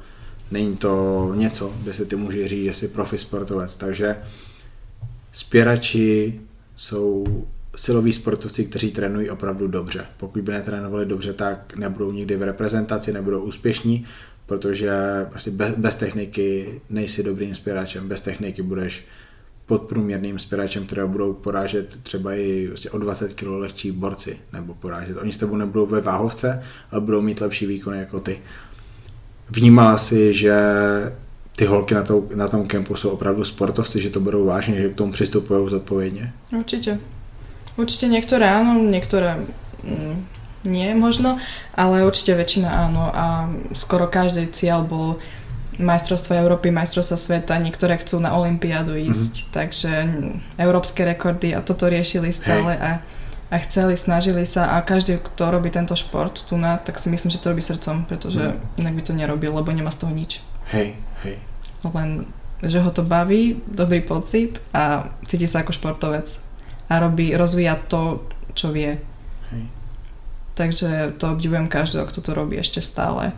[0.51, 3.77] není to něco, kde si ty můžeš říct, že jsi profi sportovec.
[3.77, 4.17] Takže
[5.33, 6.41] spěrači
[6.77, 7.25] jsou
[7.77, 10.07] siloví sportovci, kteří trénují opravdu dobře.
[10.17, 14.07] Pokud by netrénovali dobře, tak nebudou nikdy v reprezentaci, nebudou úspěšní,
[14.47, 14.93] protože
[15.31, 19.07] prostě bez, techniky nejsi dobrým spěračem, bez techniky budeš
[19.67, 25.17] podprůměrným spěračem, kterého budou porážet třeba i vlastně o 20 kg lehčí borci, nebo porážet.
[25.17, 28.39] Oni s tebou nebudou ve váhovce, ale budou mít lepší výkony jako ty.
[29.51, 30.55] Vnímala si, že
[31.57, 34.89] ty holky na, tou, na tom kempu jsou opravdu sportovci, že to budou vážně, že
[34.89, 36.33] k tomu přistupují zodpovědně?
[36.59, 36.99] Určite.
[37.75, 39.43] Určite niektoré áno, niektoré
[39.83, 40.17] mm,
[40.65, 41.43] nie možno,
[41.75, 45.19] ale určite väčšina áno a skoro každý cieľ bol
[45.75, 49.51] majstrovstva Európy, majstrovstva sveta, niektoré chcú na Olympiádu ísť, mm-hmm.
[49.51, 53.03] takže mm, európske rekordy a toto riešili stále a,
[53.51, 57.31] a chceli, snažili sa a každý, kto robí tento šport tu na, tak si myslím,
[57.35, 58.87] že to robí srdcom, pretože Mhm.
[58.87, 60.39] inak by to nerobil, lebo nemá z toho nič.
[60.71, 60.95] Hej,
[61.27, 61.43] hej.
[61.85, 62.31] Len,
[62.63, 66.44] že ho to baví, dobrý pocit a cíti sa ako športovec
[66.89, 69.01] a robí, rozvíja to, čo vie.
[69.51, 69.65] hej.
[70.55, 73.35] Takže to obdivujem každého, kto to robí ešte stále.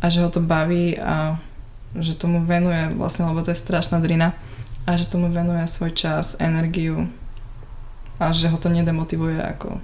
[0.00, 1.36] A že ho to baví a
[1.94, 4.34] že tomu venuje vlastne, lebo to je strašná drina
[4.84, 7.08] a že tomu venuje svoj čas, energiu
[8.18, 9.78] a že ho to nedemotivuje ako,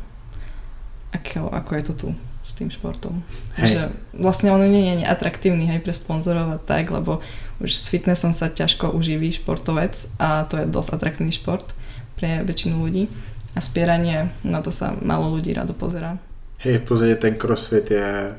[1.14, 2.08] ako, ako je to tu.
[2.40, 3.22] s tým športom.
[3.60, 3.68] Hej.
[3.70, 3.82] Že
[4.16, 7.22] vlastne on nie je atraktívny aj pre sponzorov a tak, lebo
[7.62, 11.76] už s fitnessom sa ťažko uživí športovec a to je dosť atraktívny šport
[12.20, 13.08] pre väčšinu ľudí.
[13.56, 16.20] A spieranie, na to sa málo ľudí rado pozerá.
[16.60, 18.36] Hej, v podstate ten crossfit je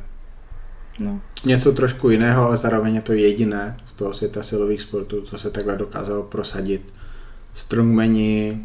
[1.00, 1.22] no.
[1.46, 5.50] něco trošku jiného, ale zároveň je to jediné z toho světa silových sportů, co se
[5.50, 6.94] takhle dokázalo prosadit.
[7.54, 8.60] Strongmeni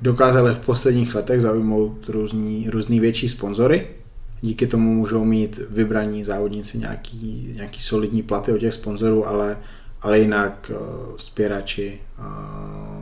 [0.00, 3.86] dokázali v posledních letech zaujmout různý, různý větší sponzory.
[4.40, 9.56] Díky tomu můžou mít vybraní závodníci nějaký, nějaký solidní platy od těch sponzorů, ale,
[10.02, 12.99] ale jinak uh, spěrači, uh,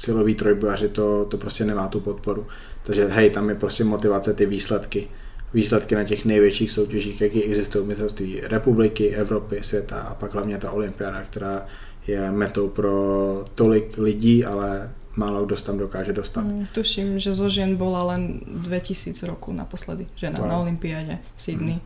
[0.00, 2.46] siloví trojbojaři, to, to prostě nemá tu podporu.
[2.82, 5.08] Takže hej, tam je prostě motivace ty výsledky.
[5.54, 10.70] Výsledky na těch největších soutěžích, jaký existují mistrovství republiky, Evropy, světa a pak hlavně ta
[10.70, 11.66] olympiáda, která
[12.06, 16.44] je metou pro tolik lidí, ale málo kdo tam dokáže dostat.
[16.44, 20.48] Mm, tuším, že zo žien bola len 2000 roku naposledy, žena wow.
[20.48, 21.74] na Olympiáde v Sydney.
[21.74, 21.80] Mm.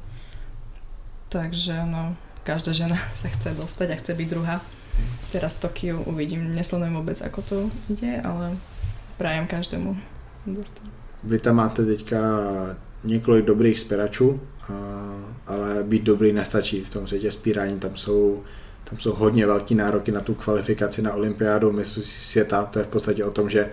[1.29, 4.61] Takže no, každá žena sa chce dostať a chce byť druhá.
[5.33, 7.57] Teraz Tokiu uvidím, nesledujem vôbec, ako to
[7.91, 8.55] ide, ale
[9.19, 9.97] prajem každému.
[11.25, 12.21] Vy tam máte teďka
[13.05, 14.41] několik dobrých spěračů,
[15.47, 17.81] ale být dobrý nestačí v tom světě spírání.
[17.81, 18.43] Tam jsou
[18.85, 22.65] tam jsou hodně velký nároky na tu kvalifikaci na olympiádu mistrovství světa.
[22.65, 23.71] To je v podstatě o tom, že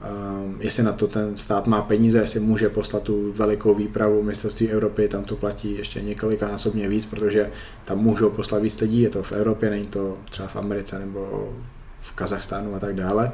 [0.00, 4.70] um, jestli na to ten stát má peníze, jestli může poslat tu velikou výpravu mistrovství
[4.70, 7.50] Evropy, tam to platí ještě několikanásobně víc, protože
[7.84, 11.52] tam můžou poslat víc lidí, je to v Evropě, není to třeba v Americe nebo
[12.00, 13.32] v Kazachstánu a tak dále.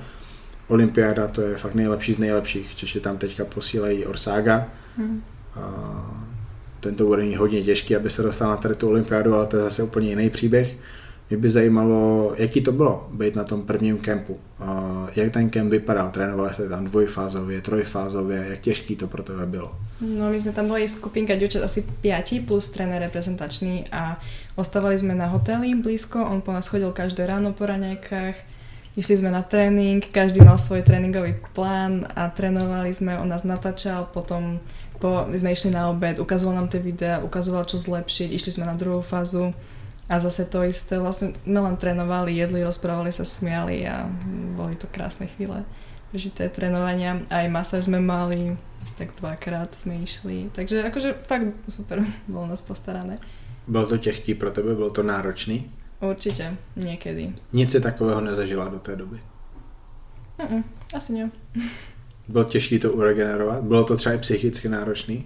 [0.68, 2.76] Olympiáda to je fakt nejlepší z nejlepších.
[2.76, 4.68] Češi tam teďka posílají Orsága.
[4.96, 5.22] Hmm.
[5.54, 6.24] A
[6.80, 9.56] ten to bude mít hodně těžký, aby se dostal na tady tu olympiádu, ale to
[9.56, 10.76] je zase úplně jiný příběh.
[11.30, 14.38] Mě by zajímalo, jaký to bylo být na tom prvním kempu.
[15.16, 16.10] Jak ten kemp vypadal?
[16.10, 18.46] Trénovali jste tam dvojfázově, trojfázově?
[18.48, 19.72] Jak těžký to pro tebe bylo?
[20.00, 24.20] No my jsme tam boli skupinka dievčat asi 5 plus tréner reprezentačný a
[24.58, 28.34] ostávali sme na hoteli blízko, on po nás chodil každé ráno po raňajkách,
[28.98, 34.10] išli sme na tréning, každý mal svoj tréningový plán a trénovali sme, on nás natáčal,
[34.10, 34.58] potom
[34.98, 38.66] po, my sme išli na obed, ukazoval nám tie videá, ukazoval čo zlepšiť, išli sme
[38.66, 39.54] na druhú fázu,
[40.08, 44.04] a zase to isté, vlastne my len trénovali, jedli, rozprávali sa, smiali a
[44.56, 45.64] boli to krásne chvíle.
[46.14, 48.54] Žité trénovania, aj masáž sme mali,
[48.94, 53.18] tak dvakrát sme išli, takže akože fakt super, bolo nás postarané.
[53.66, 55.70] Bylo to těžký pro tebe, bylo to náročný?
[56.00, 57.32] Určite, niekedy.
[57.52, 59.20] Nic si takového nezažila do té doby?
[60.38, 60.64] Mm-mm,
[60.94, 61.30] asi nie.
[62.28, 63.62] Bylo těžké to uregenerovat?
[63.62, 65.24] Bylo to třeba i psychicky náročný?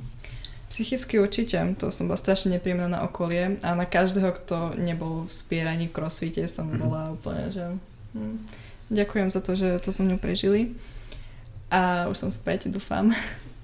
[0.69, 5.33] Psychicky určite, to som bola strašne nepríjemná na okolie a na každého, kto nebol v
[5.33, 6.83] spieraní v crossfite som mm-hmm.
[6.85, 7.65] bola úplne, že
[8.13, 8.37] hm,
[8.93, 10.77] ďakujem za to, že to so mnou prežili
[11.73, 13.13] a už som späť, dúfam.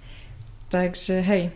[0.74, 1.52] Takže hej,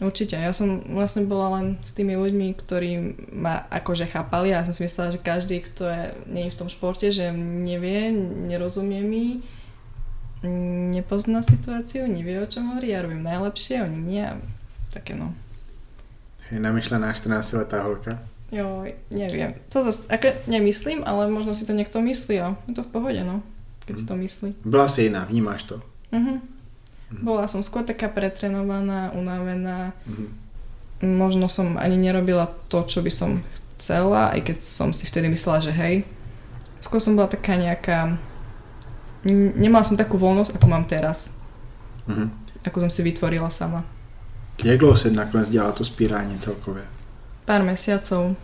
[0.00, 0.36] určite.
[0.36, 2.90] Ja som vlastne bola len s tými ľuďmi, ktorí
[3.32, 6.60] ma akože chápali a ja som si myslela, že každý, kto je, nie je v
[6.60, 8.12] tom športe, že nevie,
[8.48, 9.26] nerozumie mi,
[10.92, 14.26] nepozná situáciu, nevie o čom hovorí, ja robím najlepšie, oni nie
[14.92, 15.32] také no.
[16.52, 18.20] Je namyšlená 14 letá holka?
[18.52, 19.56] Jo, neviem.
[19.72, 23.20] To zase, ako nemyslím, ale možno si to niekto myslí a je to v pohode,
[23.24, 23.40] no.
[23.88, 24.00] Keď mm.
[24.00, 24.50] si to myslí.
[24.68, 25.76] Bola si iná, vnímaš to?
[26.12, 26.44] Mhm.
[27.16, 27.22] Mm.
[27.24, 29.96] Bola som skôr taká pretrenovaná, unavená.
[30.04, 30.28] Mm.
[31.16, 33.40] Možno som ani nerobila to, čo by som
[33.74, 36.04] chcela, aj keď som si vtedy myslela, že hej.
[36.84, 38.20] Skôr som bola taká nejaká...
[39.56, 41.40] Nemala som takú voľnosť, ako mám teraz.
[42.04, 42.28] Mm.
[42.68, 43.80] Ako som si vytvorila sama.
[44.64, 46.82] Jak dlouho si nakonec dělala to spírání celkově?
[47.44, 48.36] Pár mesiacov.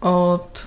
[0.00, 0.66] Od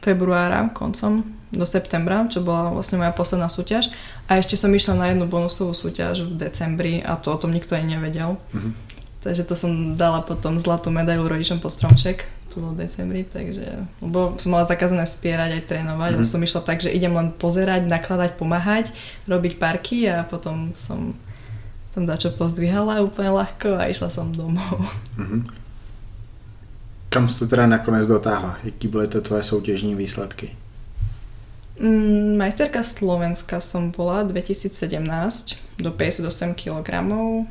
[0.00, 3.88] februára koncom do septembra, čo bola vlastne moja posledná súťaž.
[4.28, 7.72] A ešte som išla na jednu bonusovú súťaž v decembri a to o tom nikto
[7.72, 8.36] aj nevedel.
[8.52, 8.72] Mm-hmm.
[9.24, 14.40] Takže to som dala potom zlatú medailu rodičom pod stromček tu v decembri, takže, lebo
[14.40, 16.28] som mala zakázané spierať aj trénovať mm-hmm.
[16.28, 18.88] a som išla tak, že idem len pozerať, nakladať, pomáhať,
[19.28, 21.12] robiť parky a potom som
[21.94, 24.84] som dačo pozdvihala úplne ľahko a išla som domov.
[25.16, 25.42] Mm-hmm.
[27.08, 28.58] Kam jsi to teda nakonec dotáhla?
[28.64, 30.56] Jaký byly to tvoje soutěžní výsledky?
[31.80, 37.46] Mm, majsterka Slovenska som bola 2017 do 58 kg um,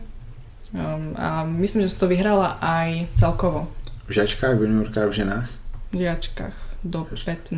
[1.15, 3.71] a myslím, že som to vyhrala aj celkovo.
[4.07, 5.47] V žačkách, v juniorkách, v ženách?
[5.95, 7.55] V žačkách do 15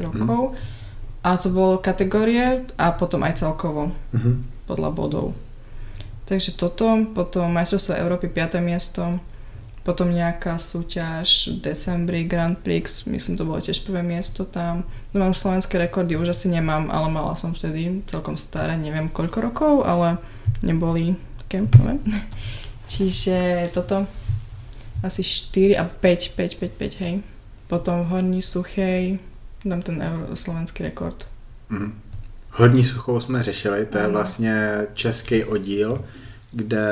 [0.00, 0.56] rokov.
[0.56, 0.58] Mm.
[1.20, 4.34] A to bolo kategórie a potom aj celkovo mm-hmm.
[4.72, 5.26] podľa bodov.
[6.26, 8.58] Takže toto, potom majstrovstvo Európy 5.
[8.58, 9.22] miesto,
[9.86, 14.82] potom nejaká súťaž v decembri Grand Prix, myslím to bolo tiež prvé miesto tam.
[15.14, 19.38] No mám slovenské rekordy, už asi nemám, ale mala som vtedy celkom staré, neviem koľko
[19.38, 20.18] rokov, ale
[20.66, 21.14] neboli
[21.46, 22.02] také, neviem.
[22.92, 24.10] Čiže toto
[25.06, 27.14] asi 4 a 5, 5, 5, 5, hej.
[27.70, 29.22] Potom v Horní Suchej
[29.62, 31.30] dám ten euro, slovenský rekord.
[31.70, 31.94] Mm.
[32.58, 36.04] Horní Suchou jsme řešili, to je vlastně český oddíl,
[36.52, 36.88] kde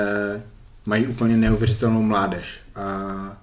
[0.87, 2.59] mají úplně neuvěřitelnou mládež.
[2.75, 3.37] A.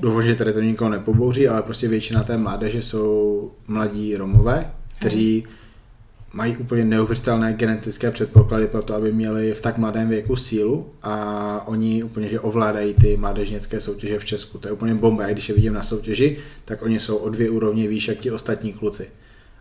[0.00, 5.46] Doufám, že tady to nikoho nepobouří, ale prostě většina té mládeže jsou mladí Romové, kteří
[6.32, 11.62] mají úplně neuvěřitelné genetické předpoklady pro to, aby měli v tak mladém věku sílu a
[11.66, 14.58] oni úplně, že ovládají ty mládežnické soutěže v Česku.
[14.58, 15.22] To je úplně bomba.
[15.22, 18.30] Já když je vidím na soutěži, tak oni jsou o dvě úrovně výš jak ti
[18.30, 19.08] ostatní kluci.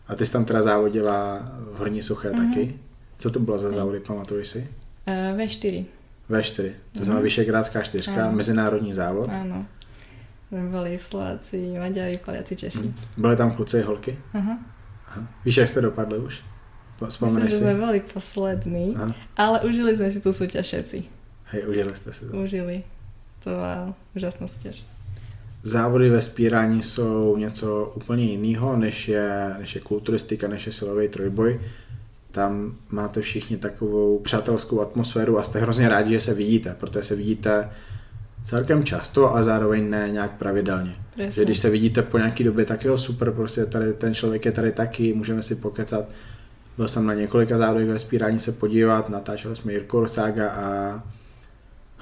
[0.07, 2.49] A ty jsi tam teda závodila v Horní Suché mm-hmm.
[2.49, 2.79] taky.
[3.17, 4.67] Co to bylo za závody, pamatuješ si?
[5.07, 5.85] Uh, V4.
[6.29, 7.23] V4, to znamená mm-hmm.
[7.23, 8.31] Vyšegrádská čtyřka, ano.
[8.31, 9.29] mezinárodní závod.
[9.29, 9.65] Ano.
[10.51, 12.83] Byli Slováci, Maďari, Poliaci, Česi.
[12.87, 12.95] Mm.
[13.17, 14.17] Byly tam kluci a holky?
[14.33, 14.59] Aha.
[15.07, 15.27] Aha.
[15.45, 16.43] Víš, jak jste dopadli už?
[17.01, 19.11] Myslím, že sme boli poslední, Aha.
[19.35, 21.03] ale užili sme si tú súťaž všetci.
[21.51, 22.31] Hej, užili ste si to.
[22.31, 22.87] Užili.
[23.43, 24.87] To byla úžasná súťaž.
[25.67, 31.07] Závody ve spírání jsou něco úplně jiného, než je, než je kulturistika, než je silový
[31.07, 31.59] trojboj.
[32.31, 37.15] Tam máte všichni takovou přátelskou atmosféru a jste hrozně rádi, že se vidíte, protože se
[37.15, 37.69] vidíte
[38.43, 40.95] celkem často, ale zároveň ne nějak pravidelně.
[41.15, 41.41] Presne.
[41.41, 44.51] Že když se vidíte po nějaký době, tak jo, super, prostě tady ten člověk je
[44.51, 46.05] tady taky, můžeme si pokecat.
[46.77, 51.03] Byl jsem na několika závodech ve spírání se podívat, natáčeli jsme Jirko Rosága a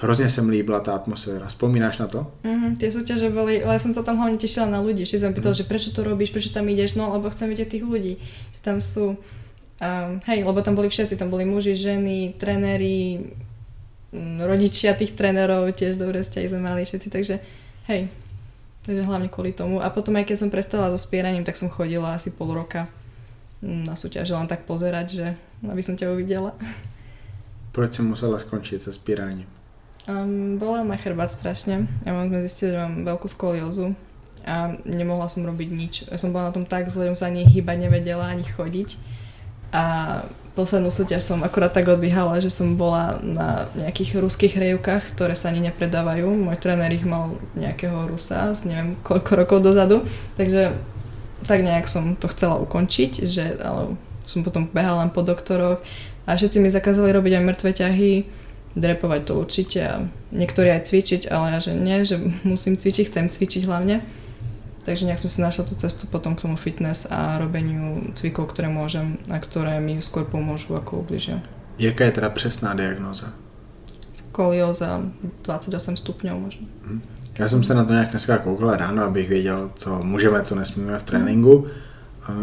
[0.03, 1.47] hrozně se mi líbila tá atmosféra.
[1.47, 2.27] Spomínáš na to?
[2.43, 5.07] Mm, tie súťaže boli, ale som sa tam hlavne tešila na ľudí.
[5.07, 5.59] Všetci sa mi pýtali, mm.
[5.63, 8.19] že prečo to robíš, prečo tam ideš, no lebo chcem vidieť tých ľudí.
[8.55, 13.31] Že tam sú, um, hej, lebo tam boli všetci, tam boli muži, ženy, trenéri,
[14.11, 17.39] mm, rodičia tých trénerov, tiež dobré vzťahy sme mali všetci, takže
[17.87, 18.11] hej,
[18.83, 19.79] takže hlavne kvôli tomu.
[19.79, 22.91] A potom aj keď som prestala so spieraním, tak som chodila asi pol roka
[23.63, 25.27] na súťaže len tak pozerať, že
[25.63, 26.51] aby som ťa uvidela.
[27.71, 29.47] Proč si musela skončiť so spíraním?
[30.03, 31.87] Um, bola ma chrbát strašne.
[32.03, 33.95] Ja sme zistili, že mám veľkú skoliózu
[34.43, 35.93] a nemohla som robiť nič.
[36.11, 38.99] Ja som bola na tom tak zle, že sa ani hýbať nevedela, ani chodiť.
[39.71, 39.83] A
[40.59, 45.49] poslednú súťaž som akurát tak odbiehala, že som bola na nejakých ruských rejukách, ktoré sa
[45.49, 46.29] ani nepredávajú.
[46.29, 50.75] Môj tréner ich mal nejakého Rusa z neviem koľko rokov dozadu, takže
[51.47, 53.95] tak nejak som to chcela ukončiť, že, ale
[54.27, 55.81] som potom behala len po doktoroch
[56.27, 58.13] a všetci mi zakázali robiť aj mŕtve ťahy,
[58.73, 59.95] drepovať to určite a
[60.33, 64.01] niektorí aj cvičiť, ale ja že nie, že musím cvičiť, chcem cvičiť hlavne.
[64.83, 68.67] Takže nejak som si našla tú cestu potom k tomu fitness a robeniu cvikov, ktoré
[68.67, 71.39] môžem a ktoré mi skôr pomôžu ako ubližia.
[71.79, 73.31] Jaká je teda přesná diagnóza?
[74.13, 75.01] Skolióza
[75.43, 76.67] 28 stupňov možno.
[76.85, 77.01] Hmm.
[77.39, 80.99] Já jsem se na to nějak dneska koukal ráno, abych věděl, co můžeme, co nesmíme
[80.99, 81.67] v tréninku.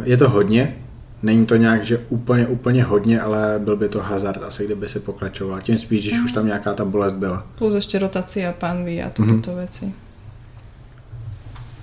[0.05, 0.77] Je to hodně,
[1.23, 5.01] není to nějak, že úplně, úplně hodně, ale byl by to hazard asi, kdyby se
[5.01, 5.61] pokračoval.
[5.61, 6.25] Tím spíš, když mm.
[6.25, 7.47] už tam nějaká ta bolest byla.
[7.55, 9.57] Plus ještě rotace a panvy a tyto mm.
[9.57, 9.93] věci.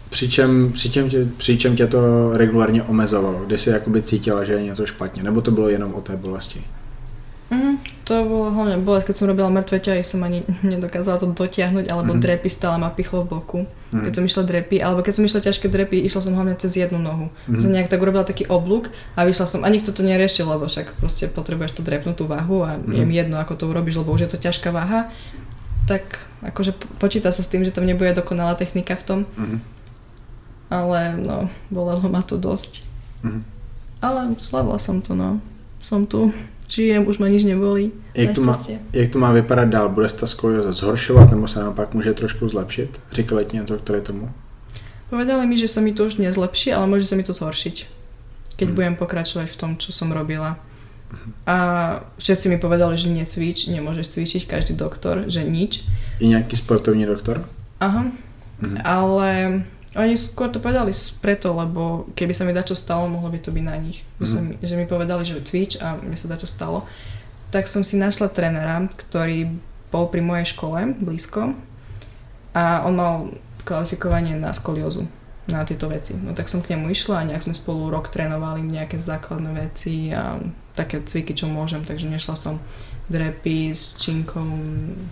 [0.10, 3.44] Přičem, přičem, tě, přičem tě to regulárně omezovalo?
[3.46, 5.24] Kdy jsi jakoby cítila, že je něco špatně?
[5.24, 6.62] Nebo to bylo jenom o té bolesti?
[7.52, 10.48] Mm, to bolo hlavne bolesť, keď som robila mŕtve ťahy, som ani
[10.80, 12.24] nedokázala to dotiahnuť, alebo mm.
[12.24, 13.60] drepy stále ma pichlo v boku,
[13.92, 14.08] mm.
[14.08, 17.04] keď som išla drepy, alebo keď som išla ťažké drepy, išla som hlavne cez jednu
[17.04, 17.28] nohu.
[17.52, 17.60] Mm.
[17.60, 20.96] Som nejak tak urobila taký oblúk a vyšla som, a nikto to neriešil, lebo však
[21.04, 22.96] proste potrebuješ to drepnúť tú váhu a mm.
[22.96, 25.12] je mi jedno, ako to urobíš, lebo už je to ťažká váha.
[25.92, 29.20] Tak akože počíta sa s tým, že tam nebude dokonalá technika v tom.
[29.36, 29.60] Mm.
[30.72, 32.88] Ale no, bolelo ma to dosť.
[33.28, 33.44] Mm.
[34.00, 35.44] Ale zvládla som to, no.
[35.84, 36.32] Som tu
[36.68, 37.92] žijem, už ma nič nebolí.
[38.14, 38.54] Jak to, má,
[38.94, 39.90] jak to má vypadat dál?
[39.90, 43.00] Bude se ta skolioza zhoršovat nebo se naopak může trošku zlepšit?
[43.12, 44.32] Říkali ti něco k tomu?
[45.10, 47.76] Povedali mi, že sa mi to už nezlepší, ale môže sa mi to zhoršiť,
[48.60, 48.76] keď hmm.
[48.76, 50.60] budem pokračovať v tom, čo som robila.
[51.48, 51.56] A
[52.20, 55.88] všetci mi povedali, že necvič, nemôžeš cvičiť, každý doktor, že nič.
[56.20, 57.48] I nejaký sportovní doktor?
[57.80, 58.12] Aha,
[58.60, 58.84] hmm.
[58.84, 59.64] ale
[59.98, 63.66] oni skôr to povedali preto, lebo keby sa mi dačo stalo, mohlo by to byť
[63.66, 64.06] na nich.
[64.22, 64.54] Mm.
[64.54, 66.86] Mi, že mi povedali, že cvič a mne sa dačo stalo.
[67.50, 69.58] Tak som si našla trénera, ktorý
[69.90, 71.58] bol pri mojej škole blízko
[72.54, 73.16] a on mal
[73.66, 75.08] kvalifikovanie na skoliózu
[75.48, 76.14] na tieto veci.
[76.14, 80.12] No tak som k nemu išla a nejak sme spolu rok trénovali nejaké základné veci
[80.12, 80.36] a
[80.76, 82.60] také cviky, čo môžem, takže nešla som
[83.08, 84.44] drepy s činkou,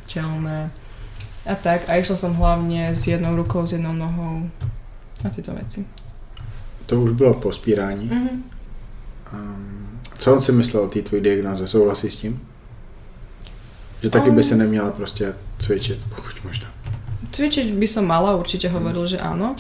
[0.05, 0.69] čelné
[1.45, 1.89] a tak.
[1.89, 4.49] A išla som hlavne s jednou rukou, s jednou nohou
[5.25, 5.85] a tyto věci.
[6.85, 8.09] To už bylo po spírání.
[8.09, 8.43] Mm-hmm.
[9.33, 11.67] Um, co on si myslel o té tvojí diagnoze?
[11.67, 12.41] Souhlasí s tím?
[14.01, 16.67] Že taky um, by se neměla prostě cvičit, pokud možno.
[17.31, 19.11] Cvičiť by som mala, určite hovoril, mm.
[19.11, 19.59] že áno,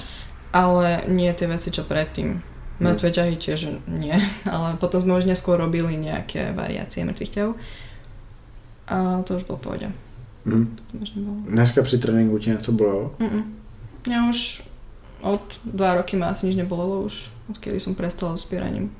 [0.55, 2.39] ale nie tie veci, čo predtým.
[2.79, 3.15] Mŕtve mm.
[3.19, 3.59] ťahy tiež
[3.91, 4.15] nie,
[4.53, 7.59] ale potom sme už neskôr robili nejaké variácie mŕtvych ťahov
[8.87, 9.91] a to už bolo pohode.
[10.45, 10.77] Mm.
[10.91, 11.49] To.
[11.49, 13.11] Dneska při tréninku ti něco bolelo?
[13.19, 13.43] Mm-mm.
[14.05, 14.61] Mňa už
[15.21, 18.93] od dva roky ma asi nič nebolelo už, odkedy som prestala s spieraním.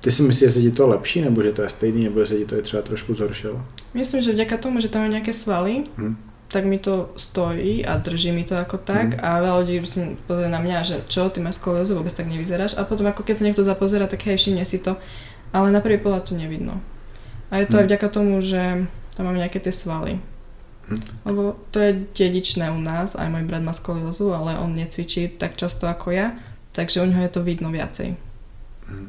[0.00, 2.26] Ty si myslíš, že se ti to lepší, nebo že to je stejný, nebo že
[2.26, 3.60] se ti to je třeba trošku zhoršilo?
[3.94, 6.16] Myslím, že vďaka tomu, že tam mám nejaké svaly, Hm.
[6.48, 9.20] tak mi to stojí a drží mi to ako tak Mhm.
[9.20, 12.74] a veľa ľudí si pozrie na mňa, že čo, ty máš skoliózu, vôbec tak nevyzeráš
[12.80, 14.96] a potom ako keď sa niekto zapozera, tak hej, všimne si to,
[15.52, 16.80] ale na prvý pohľad to nevidno.
[17.52, 17.88] A je to aj Mhm.
[17.92, 20.16] vďaka tomu, že tam mám nejaké tie svaly.
[20.92, 21.00] Hm.
[21.24, 25.56] Lebo to je dedičné u nás, aj môj brat má skoliózu, ale on necvičí tak
[25.56, 26.36] často ako ja,
[26.76, 28.14] takže u neho je to vidno viacej.
[28.88, 29.08] Hm.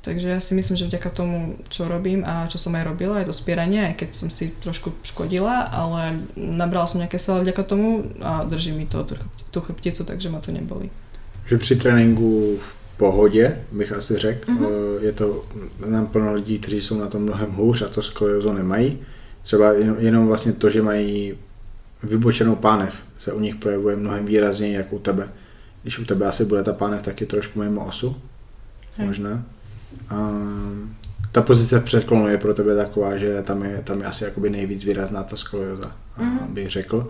[0.00, 3.28] Takže ja si myslím, že vďaka tomu, čo robím a čo som aj robila, aj
[3.28, 8.08] to spieranie, aj keď som si trošku škodila, ale nabrala som nejaké svaly vďaka tomu
[8.24, 10.88] a drží mi to tú, chrbti- tú chrbticu, takže ma to neboli.
[11.46, 14.64] Že při tréninku v pohodě, bych asi řekl, Mhm.
[14.64, 15.44] eh, je to,
[15.86, 18.98] znám plno lidí, kteří jsou na tom mnohem hůř a to skoliozu nemají.
[19.42, 21.34] Třeba jenom, jenom vlastně to, že mají
[22.02, 25.28] vybočenou pánev, se u nich projevuje mnohem výrazněji, jak u tebe.
[25.82, 28.16] Když u tebe asi bude ta pánev taky trošku mimo osu,
[28.96, 29.06] Hej.
[29.06, 29.42] možná.
[30.10, 30.30] A
[31.32, 34.50] ta pozice v předklonu je pro tebe taková, že tam je, tam je asi jakoby
[34.50, 36.54] nejvíc výrazná ta skolioza, Mhm.
[36.54, 37.08] bych řekl.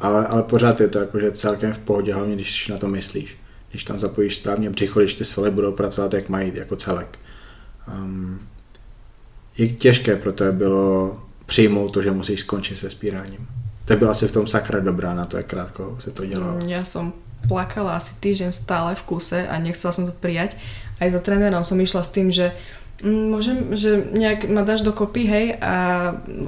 [0.00, 3.36] Ale, ale pořád je to jakože celkem v pohodě, hlavně když na to myslíš.
[3.70, 7.18] Když tam zapojíš správně břicho, když ty svaly budou pracovat, jak mají, jako celek.
[7.94, 8.40] Um,
[9.58, 13.48] jak těžké pro tebe bylo přijmout to, že musíš skončit se spíráním?
[13.84, 16.60] To byla asi v tom sakra dobrá na to, jak krátko se to dělalo.
[16.68, 17.16] Ja som
[17.48, 20.60] plakala asi týždeň stále v kuse a nechcela som to prijať.
[21.00, 22.52] Aj za trénerom som išla s tým, že
[23.00, 25.74] mm, môžem, že nejak ma dáš dokopy, hej, a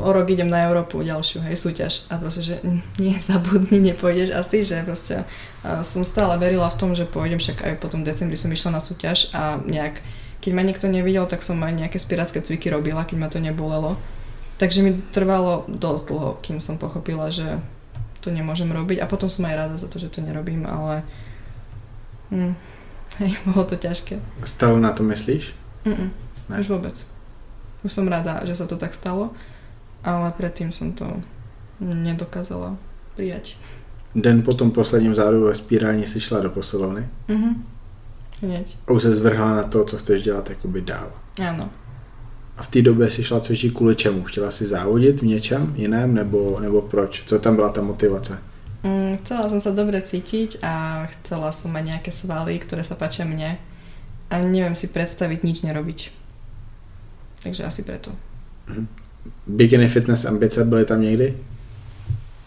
[0.02, 2.04] o rok idem na Európu ďalšiu, hej, súťaž.
[2.12, 5.24] A proste, že mm, nie, zabudni, nepôjdeš asi, že proste
[5.64, 8.84] som stále verila v tom, že pôjdem, však aj potom v decembri som išla na
[8.84, 10.04] súťaž a nejak,
[10.44, 13.96] keď ma nikto nevidel, tak som aj nejaké spirácké cviky robila, keď ma to nebolelo.
[14.60, 17.56] Takže mi trvalo dosť dlho, kým som pochopila, že
[18.20, 21.00] to nemôžem robiť a potom som aj rada za to, že to nerobím, ale
[22.28, 22.52] hm,
[23.24, 24.20] hej, bolo to ťažké.
[24.44, 25.56] Stále na to myslíš?
[25.88, 26.12] Mm-mm,
[26.52, 26.60] Ne.
[26.60, 26.92] už vôbec.
[27.80, 29.32] Už som rada, že sa to tak stalo,
[30.04, 31.08] ale predtým som to
[31.80, 32.76] nedokázala
[33.16, 33.56] prijať.
[34.12, 37.64] Den po tom posledním zádu ve spírání si šla do posilovny Mhm.
[38.42, 38.76] Hneď.
[38.88, 41.12] a už se zvrhla na to, co chceš dělat jakoby dál.
[41.48, 41.68] Áno.
[42.60, 44.22] A v té době si šla cvičit kvůli čemu?
[44.22, 47.22] Chtěla si závodit v něčem jiném nebo, nebo proč?
[47.26, 48.38] Co tam byla ta motivace?
[48.84, 53.28] Mm, chcela som sa dobre cítiť a chcela som mať nejaké svaly, ktoré sa páčia
[53.28, 53.60] mne
[54.32, 56.08] a neviem si predstaviť nič nerobiť.
[57.44, 58.12] Takže asi preto.
[59.44, 61.36] Bikini fitness ambice byly tam někdy?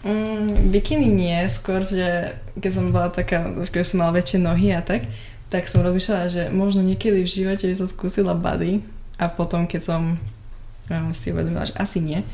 [0.05, 4.81] Mm, bikiny nie, skôr, že keď som bola taká, keď som mala väčšie nohy a
[4.81, 5.05] tak,
[5.49, 8.81] tak som rozmýšľala, že možno niekedy v živote by som skúsila body
[9.23, 12.27] a potom, keď som um, si uvedomila, že asi nie,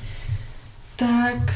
[0.98, 1.54] tak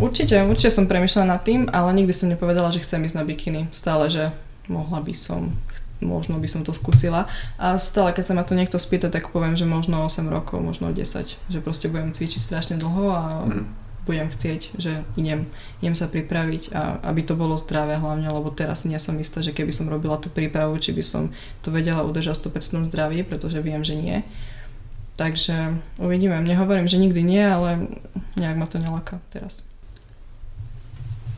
[0.00, 3.68] určite, určite som premyšľala nad tým, ale nikdy som nepovedala, že chcem ísť na bikiny.
[3.74, 4.32] Stále, že
[4.64, 5.52] mohla by som,
[6.00, 7.28] možno by som to skúsila.
[7.60, 10.88] A stále, keď sa ma to niekto spýta, tak poviem, že možno 8 rokov, možno
[10.88, 11.36] 10.
[11.52, 13.64] Že proste budem cvičiť strašne dlho a Mhm.
[14.08, 15.44] budem chcieť, že idem,
[15.84, 19.52] idem sa pripraviť a aby to bolo zdravé hlavne, lebo teraz nie som istá, že
[19.52, 21.22] keby som robila tú prípravu, či by som
[21.60, 24.24] to vedela udržať 100% zdraví, pretože viem, že nie.
[25.20, 26.40] Takže uvidíme.
[26.40, 27.92] Nehovorím, že nikdy nie, ale
[28.40, 29.60] nejak ma to nelaká teraz.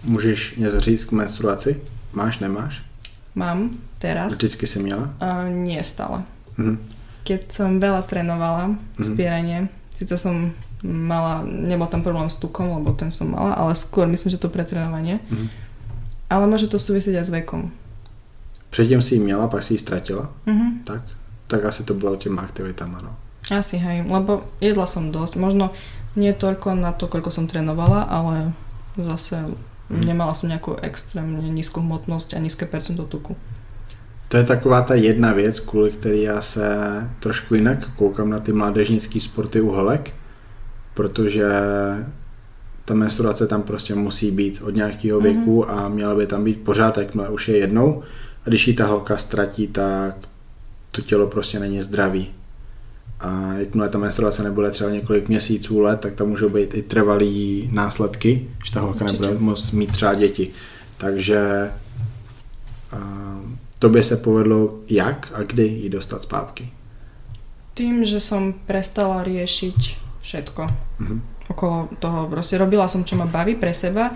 [0.04, 1.80] Můžeš něco říct k menstruaci?
[2.12, 2.82] Máš, nemáš?
[3.34, 5.10] Mám teraz, Vždycky si měla?
[5.20, 6.22] a nie stále.
[6.56, 6.78] Mhm.
[7.26, 9.02] Keď som veľa trénovala Mhm.
[9.02, 9.58] spieranie,
[9.98, 14.30] síce som mala, nebol tam problém s tukom, lebo ten som mala, ale skôr myslím,
[14.30, 15.18] že to pretrénovanie.
[15.30, 15.46] Mhm.
[16.30, 17.70] Ale môže to súvisieť aj s vekom.
[18.70, 20.30] Předtím si ji měla, pak si ji ztratila?
[20.46, 20.82] Mhm.
[20.84, 21.02] Tak?
[21.46, 23.16] Tak asi to bylo těma aktivitama, no.
[23.50, 25.34] Asi hej, lebo jedla som dosť.
[25.36, 25.72] Možno
[26.16, 28.52] nie toľko na to, koľko som trénovala, ale
[28.94, 29.50] zase
[29.90, 30.04] Mhm.
[30.08, 33.36] nemala som nejakú extrémne nízku hmotnosť a nízke percento tuku.
[34.28, 36.64] To je taková ta jedna věc, kvůli které já se
[37.20, 40.14] trošku jinak koukám na ty mládežnické sporty u holek,
[40.94, 41.44] protože
[42.84, 45.28] ta menstruace tam prostě musí být od nějakého Mhm.
[45.28, 48.02] věku a měla by tam být pořád, jakmile už je jednou.
[48.46, 50.14] A když ji ta holka ztratí, tak
[50.90, 52.30] to tělo prostě není zdravý.
[53.22, 57.68] A jakmile ta menstruace nebude třeba několik měsíců, let, tak tam můžou být i trvalý
[57.72, 59.22] následky, že ta holka Určitě.
[59.22, 60.50] nebude moct mít třeba děti.
[60.98, 61.70] Takže
[62.92, 62.98] a,
[63.78, 66.68] tobě se povedlo jak a kdy ji dostat zpátky.
[67.74, 69.78] Tým, že som prestala riešiť
[70.20, 70.62] všetko
[71.00, 71.16] Mhm.
[71.48, 72.28] okolo toho.
[72.28, 74.12] Proste robila som, čo ma baví pre seba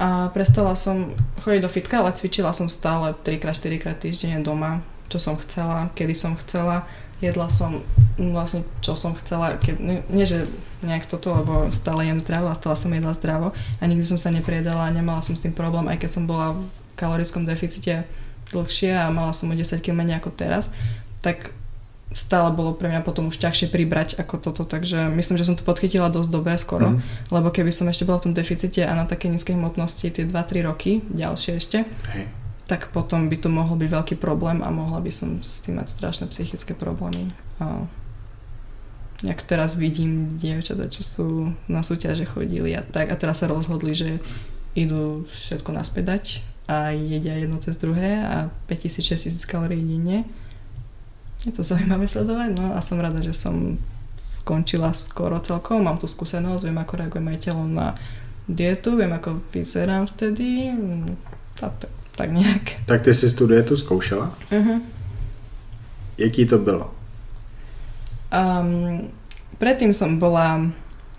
[0.00, 5.22] a prestala som chodiť do fitka, ale cvičila som stále 3x-4 krát týždenne doma, čo
[5.22, 6.82] som chcela, kedy som chcela.
[7.20, 7.84] Jedla som
[8.16, 10.48] vlastne, čo som chcela, keď, nie, nie že
[10.84, 14.32] nejak toto, lebo stále jem zdravo a stále som jedla zdravo a nikdy som sa
[14.32, 16.60] nepriedala a nemala som s tým problém, aj keď som bola v
[16.96, 18.04] kalorickom deficite
[18.50, 20.74] dlhšie a mala som o 10 kg menej ako teraz,
[21.20, 21.52] tak
[22.10, 25.62] stále bolo pre mňa potom už ťažšie pribrať ako toto, takže myslím, že som to
[25.62, 27.30] podchytila dosť dobre skoro, mm.
[27.30, 30.66] lebo keby som ešte bola v tom deficite a na takej nízkej hmotnosti tie 2-3
[30.66, 32.39] roky, ďalšie ešte, Hej.
[32.70, 35.90] Tak potom by to mohol byť veľký problém a mohla by som s tým mať
[35.90, 37.34] strašné psychické problémy.
[37.58, 37.82] A
[39.26, 41.28] jak teraz vidím dievčatá, čo sú
[41.66, 44.22] na súťaže chodili a tak a teraz sa rozhodli, že
[44.78, 46.24] idú všetko naspäť dať
[46.70, 50.22] a jedia jedno cez druhé a 5000-6000 kalórií denne.
[51.42, 53.74] Je to zaujímavé sledovať, no a som rada, že som
[54.14, 57.98] skončila skoro celkom, mám tu skúsenosť, viem ako reaguje moje telo na
[58.46, 60.70] dietu, viem ako vyzerám vtedy,
[61.58, 62.86] tak, tak, tak nejak.
[62.86, 64.34] Tak ty si tu dietu zkoušela?
[64.52, 64.80] Uh-huh.
[66.18, 66.94] Jaký to bylo?
[68.30, 69.10] Um,
[69.58, 70.70] predtým som bola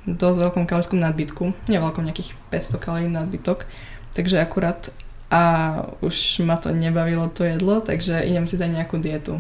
[0.08, 3.68] dosť veľkom kalorskom nadbytku, nie veľkom nejakých 500 kalórií nadbytok,
[4.14, 4.90] takže akurát
[5.32, 5.42] a
[6.04, 9.40] už ma to nebavilo to jedlo, takže idem si dať nejakú dietu.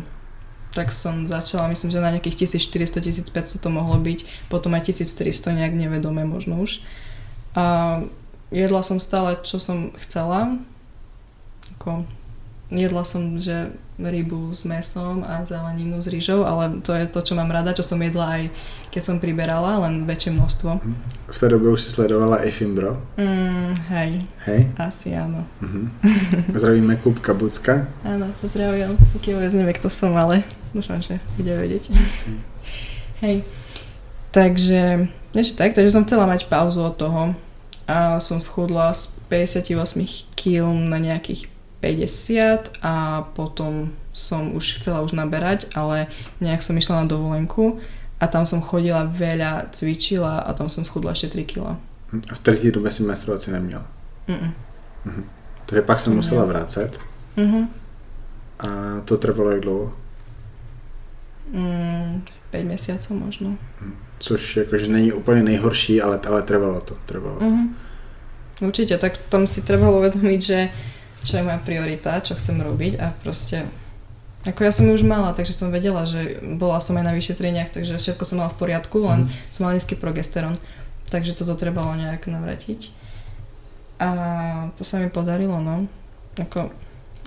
[0.72, 5.76] Tak som začala, myslím, že na nejakých 1400-1500 to mohlo byť, potom aj 1300 nejak
[5.76, 6.88] nevedome možno už.
[7.60, 8.00] A
[8.56, 10.64] jedla som stále, čo som chcela.
[11.82, 12.06] Ako,
[12.70, 17.34] jedla som, že rybu s mesom a zeleninu s rýžou, ale to je to, čo
[17.34, 18.44] mám rada, čo som jedla aj
[18.94, 20.70] keď som priberala, len väčšie množstvo.
[21.26, 23.02] V tej dobe už si sledovala aj Fimbro?
[23.18, 24.12] Mm, hej.
[24.46, 24.62] Hej?
[24.78, 25.42] Asi áno.
[25.58, 25.90] Uh-huh.
[26.54, 27.90] Zdravíme Kupka Bucka.
[28.06, 28.94] áno, pozdravujem.
[29.18, 31.90] Taký vôbec nevie, kto som, ale dúfam, že bude vedieť.
[33.26, 33.42] hej.
[34.30, 37.34] Takže, niečo tak, takže som chcela mať pauzu od toho
[37.90, 41.51] a som schudla z 58 kg na nejakých
[41.82, 46.08] 50 a potom som už chcela už naberať, ale
[46.38, 47.82] nejak som išla na dovolenku
[48.22, 51.82] a tam som chodila veľa, cvičila a tam som schudla ešte 3 kg.
[52.32, 53.86] A v tretí době si menstruaci neměla?
[54.28, 54.54] Mm-mm.
[55.06, 55.24] Mhm.
[55.66, 57.00] Takže pak jsem musela vrácet.
[57.38, 57.68] Mm-hmm.
[58.60, 58.68] A
[59.06, 59.94] to trvalo jak dlouho?
[61.52, 63.58] Mm, 5 mesiacov možno.
[63.82, 63.96] Mhm.
[64.20, 66.98] Což jakože není úplně nejhorší, ale, ale trvalo to.
[67.06, 67.46] Trvalo to.
[67.46, 67.76] Mm-hmm.
[68.62, 70.70] Určite, tak tam si treba uvedomiť, že
[71.22, 73.66] čo je moja priorita, čo chcem robiť a proste
[74.42, 77.78] ako ja som ju už mala, takže som vedela, že bola som aj na vyšetreniach,
[77.78, 79.54] takže všetko som mala v poriadku, len mm.
[79.54, 80.58] som mala nízky progesteron.
[81.14, 82.90] Takže toto trebalo nejak navratiť.
[84.02, 84.10] A
[84.74, 85.86] to sa mi podarilo, no.
[86.42, 86.74] Ako,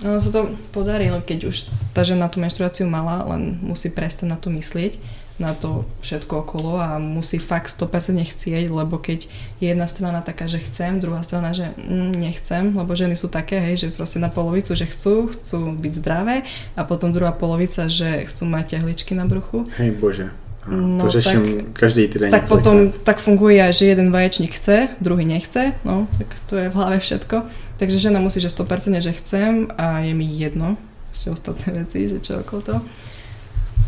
[0.03, 4.35] no sa to podarilo, keď už tá žena tú menštruáciu mala, len musí prestať na
[4.35, 4.99] to myslieť
[5.35, 9.27] na to všetko okolo a musí fakt 100% chcieť, lebo keď
[9.59, 13.59] je jedna strana taká, že chcem, druhá strana, že mm, nechcem, lebo ženy sú také,
[13.59, 16.47] hej, že proste na polovicu, že chcú, chcú byť zdravé
[16.79, 19.67] a potom druhá polovica, že chcú mať ťahličky na bruchu.
[19.75, 20.27] Hej Bože.
[20.65, 22.31] No, to řeším tak, každý týden.
[22.31, 26.75] Tak potom tak funguje že jeden vaječník chce, druhý nechce, no, tak to je v
[26.75, 27.43] hlave všetko.
[27.77, 30.79] Takže žena musí, že 100% že chcem a je mi jedno
[31.11, 32.81] ešte ostatné veci, že čo okolo toho.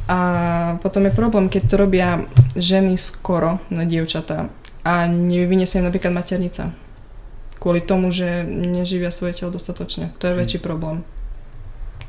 [0.08, 0.18] A
[0.80, 2.24] potom je problém, keď to robia
[2.56, 4.48] ženy skoro na dievčatá
[4.88, 6.72] a nevyvinie sa im napríklad maternica.
[7.60, 10.16] Kvôli tomu, že neživia svoje telo dostatočne.
[10.24, 10.40] To je hm.
[10.40, 11.04] väčší problém.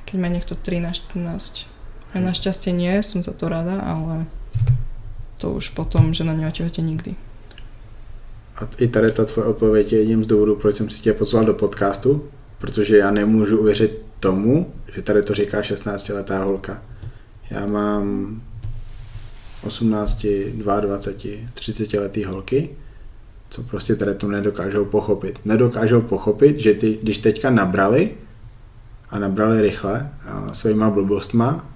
[0.06, 1.66] Keď má niekto 13-14.
[2.14, 4.30] Ja našťastie nie, som za to rada, ale
[5.36, 7.14] to už potom, že na neotehotě nikdy.
[8.56, 11.44] A i tady ta tvoje odpověď je jedním z důvodů, proč jsem si tě pozval
[11.44, 12.28] do podcastu,
[12.58, 16.82] protože já nemůžu uvěřit tomu, že tady to říká 16-letá holka.
[17.50, 18.40] Já mám
[19.62, 20.98] 18, 22,
[21.54, 22.70] 30 letý holky,
[23.50, 25.38] co prostě tady to nedokážou pochopit.
[25.44, 28.10] Nedokážou pochopit, že ty, když teďka nabrali
[29.10, 31.66] a nabrali rychle a svýma blbostma,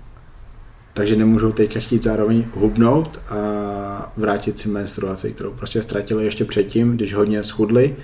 [0.94, 6.96] takže nemůžou teďka chtít zároveň hubnout a vrátit si menstruaci, kterou prostě ztratili ještě předtím,
[6.96, 7.96] když hodně schudli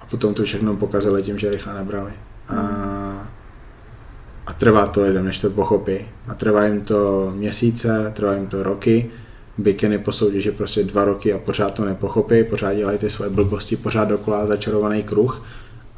[0.00, 2.12] a potom to všechno pokazali tím, že rychle nabrali.
[2.48, 2.95] A
[4.46, 5.98] a trvá to lidem, než to pochopí.
[6.28, 9.10] A trvá jim to měsíce, trvá jim to roky.
[9.58, 13.76] Bikiny posoudí, že prostě dva roky a pořád to nepochopí, pořád dělají ty svoje blbosti,
[13.76, 15.46] pořád dokola začarovaný kruh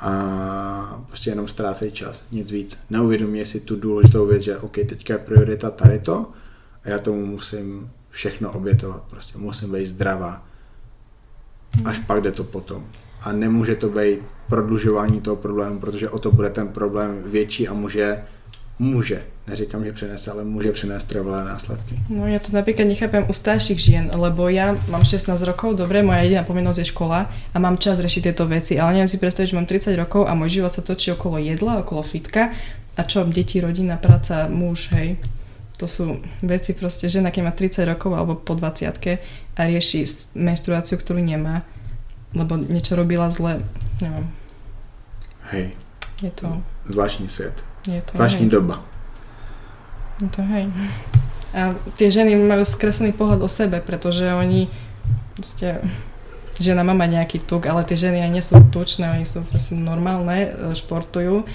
[0.01, 2.79] a prostě jenom ztrácejí čas, nic víc.
[2.91, 6.27] Neuvědomí si tu důležitou věc, že OK, teďka je priorita tady to
[6.85, 10.45] a já tomu musím všechno obětovat, prostě musím být zdravá.
[11.85, 12.85] Až pak jde to potom.
[13.21, 14.19] A nemůže to být
[14.49, 18.25] prodlužování toho problému, protože o to bude ten problém větší a může
[18.79, 21.99] může, neříkam, že přinese, ale může přinést trvalé následky.
[22.09, 26.23] No ja to napríklad nechápem u starších žien, lebo ja mám 16 rokov, dobre, moja
[26.23, 29.59] jediná povinnosť je škola a mám čas riešiť tieto veci, ale neviem si predstaviť, že
[29.59, 32.55] mám 30 rokov a môj život sa točí okolo jedla, okolo fitka
[32.97, 35.19] a čo, deti, rodina, práca, muž, hej.
[35.79, 38.91] To sú veci proste, žena keď má 30 rokov alebo po 20
[39.55, 41.63] a rieši menštruáciu, ktorú nemá,
[42.35, 43.63] lebo niečo robila zle,
[44.03, 44.27] neviem.
[45.51, 45.75] Hej.
[46.23, 46.63] Je to...
[46.89, 47.68] Zvláštní svět.
[47.89, 48.53] Je to, Zvláštní hej.
[48.53, 48.85] doba.
[50.21, 50.69] Je to hej.
[51.57, 54.69] A tie ženy majú skreslený pohľad o sebe, pretože oni
[55.33, 55.81] proste,
[56.61, 59.73] žena má mať nejaký tuk, ale tie ženy aj nie sú tučné, oni sú proste
[59.73, 61.49] normálne, e, športujú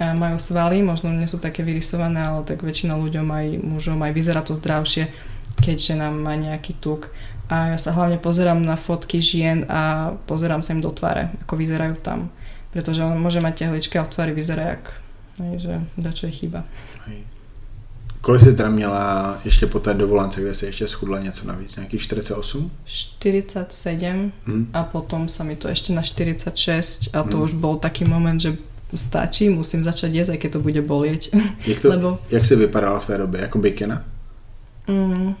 [0.00, 4.12] a majú svaly, možno nie sú také vyrysované, ale tak väčšina ľuďom aj mužom aj
[4.16, 5.12] vyzerá to zdravšie,
[5.60, 7.12] keď žena má nejaký tuk.
[7.52, 11.60] A ja sa hlavne pozerám na fotky žien a pozerám sa im do tváre, ako
[11.60, 12.32] vyzerajú tam.
[12.72, 15.03] Pretože on môže mať tehličky a v tvári vyzerá jak,
[15.38, 16.64] hej, že dačo je chyba.
[17.06, 17.18] Hej.
[18.20, 21.76] Kolik jsi teda měla ještě po té dovolance, kde jsi ještě schudla něco navíc?
[21.76, 22.70] Nějakých 48?
[22.84, 24.66] 47 Hm?
[24.72, 27.44] a potom sa mi to ešte na 46 a to Hmm.
[27.44, 28.56] už bol taký moment, že
[28.94, 31.22] stačí, musím začať jesť, aj keď to bude bolieť.
[31.66, 33.40] Jak, to, Lebo jak jsi vypadala v té době?
[33.40, 34.04] Jako bikina?
[34.88, 35.34] mm,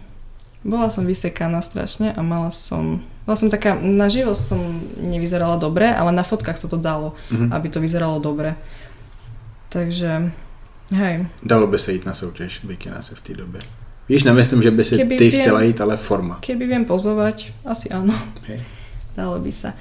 [0.64, 3.00] bola som vysekaná strašne a mala som...
[3.24, 4.60] Bola som taká, naživo som
[5.00, 7.52] nevyzerala dobre, ale na fotkách sa to dalo, Mhm.
[7.52, 8.56] aby to vyzeralo dobre.
[9.74, 10.30] Takže,
[10.94, 13.60] hej, Dalo by se jít na soutěž bikina se v té době.
[14.08, 16.38] Víš, nemyslím, že by si Keby ty viem- chtěla jít, ale forma.
[16.40, 18.12] keby viem pozovať, asi áno,
[18.46, 18.62] Hej.
[19.16, 19.72] dalo by sa.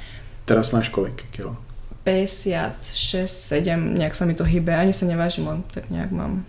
[0.49, 1.55] Teraz máš kolik kilo?
[2.03, 6.45] 56, 7, nejak sa mi to hýbe, ani sa nevážim, len tak nejak mám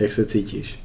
[0.00, 0.78] Jak se cítíš?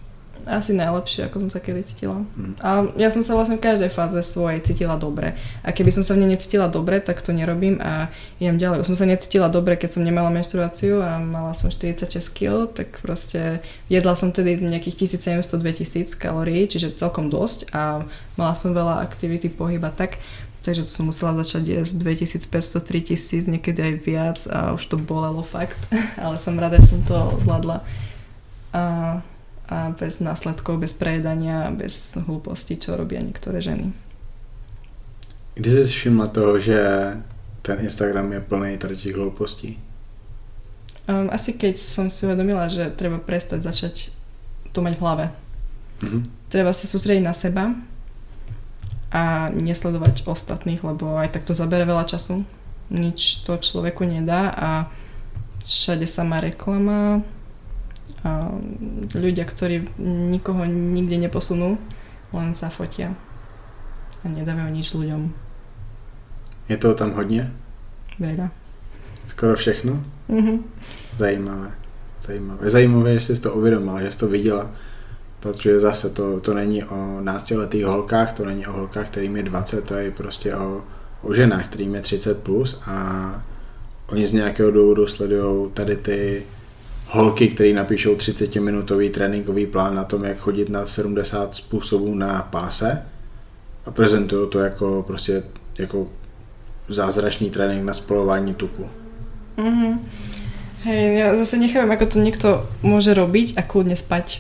[0.47, 2.23] Asi najlepšie, ako som sa kedy cítila.
[2.23, 2.53] Hm.
[2.63, 5.35] A ja som sa vlastne v každej fáze svojej cítila dobre.
[5.65, 8.07] A keby som sa v nej necítila dobre, tak to nerobím a
[8.39, 8.85] idem ďalej.
[8.85, 13.01] Už som sa necítila dobre, keď som nemala menštruáciu a mala som 46 kg, tak
[13.03, 13.59] proste
[13.91, 18.05] jedla som tedy nejakých 1700-2000 kalórií, čiže celkom dosť a
[18.39, 20.21] mala som veľa aktivity pohyba tak,
[20.63, 25.79] takže to som musela začať jesť 2500-3000, niekedy aj viac a už to bolelo fakt,
[26.23, 27.83] ale som rada, že som to zvládla.
[28.69, 28.81] A
[29.69, 33.93] a bez následkov, bez prejedania, bez hlúposti, čo robia niektoré ženy.
[35.53, 36.79] Kdy jsi všimla toho, že
[37.61, 39.79] ten Instagram je plný tady těch hloupostí?
[41.09, 44.09] Um, asi keď som si uvedomila, že treba prestať začať
[44.73, 45.25] to mať v hlave.
[46.01, 46.19] Mhm.
[46.49, 47.73] Treba sa sústrediť na seba
[49.09, 52.45] a nesledovať ostatných, lebo aj tak to zabere veľa času.
[52.89, 54.69] Nič to človeku nedá a
[55.65, 57.21] všade sa má reklama
[58.23, 58.51] a
[59.15, 59.95] ľudia, ktorí
[60.33, 61.79] nikoho nikde neposunú,
[62.35, 63.15] len sa fotia
[64.23, 65.31] a nedávajú nič ľuďom.
[66.69, 67.51] Je toho tam hodně?
[68.19, 68.51] Veľa.
[69.27, 70.03] Skoro všechno?
[70.27, 70.63] Mhm.
[71.17, 71.71] Zajímavé.
[72.21, 72.69] Zajímavé.
[72.69, 74.71] Zajímavé, že jsi to uvědomila, že jsi to viděla,
[75.39, 79.85] protože zase to, to není o náctiletých holkách, to není o holkách, kterým je 20,
[79.85, 80.83] to je prostě o,
[81.21, 83.43] o ženách, kterým je 30 plus a
[84.07, 86.43] oni z nějakého důvodu sledují tady ty
[87.09, 93.01] holky, které napíšou 30-minutový tréninkový plán na tom, jak chodit na 70 způsobů na páse
[93.85, 95.43] a prezentují to jako prostě
[95.77, 96.07] jako
[96.87, 98.89] zázračný trénink na spolování tuku.
[99.57, 99.99] Mhm.
[100.79, 102.49] Hej, ja zase nechápem, ako to niekto
[102.79, 104.39] môže robiť a kľudne spať.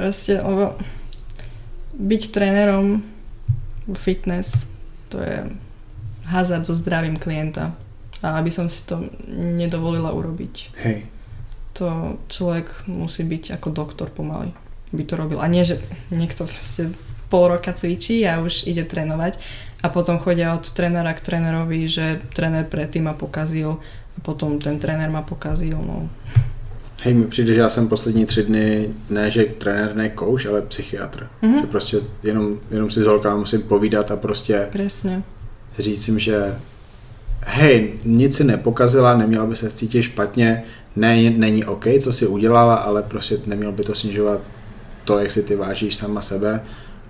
[0.00, 0.80] Proste, lebo
[2.00, 3.04] byť trénerom
[3.92, 4.72] fitness,
[5.12, 5.52] to je
[6.32, 7.76] hazard so zdravím klienta.
[8.24, 10.54] A aby som si to nedovolila urobiť.
[10.80, 11.04] Hej.
[11.76, 14.56] To človek musí byť ako doktor pomaly,
[14.96, 15.44] by to robil.
[15.44, 15.76] A nie, že
[16.08, 16.96] niekto proste
[17.28, 19.36] pol roka cvičí a už ide trénovať
[19.84, 23.76] a potom chodia od trénera k trénerovi, že tréner predtým ma pokazil
[24.16, 25.76] a potom ten tréner ma pokazil.
[25.76, 26.08] No.
[27.02, 30.62] Hej, mi přijde, že já jsem poslední tři dny, ne že trenér, ne kouš, ale
[30.62, 31.26] psychiatr.
[31.42, 31.60] Mhm.
[31.60, 35.22] Že prostě jenom, jenom si s holkama musím povídat a prostě Presne.
[35.78, 36.58] říct jim, že
[37.44, 40.62] hej, nic si nepokazila, neměla by se cítit špatně,
[40.96, 44.50] ne, není OK, co si udělala, ale prostě nemělo by to snižovat
[45.04, 46.60] to, jak si ty vážíš sama sebe.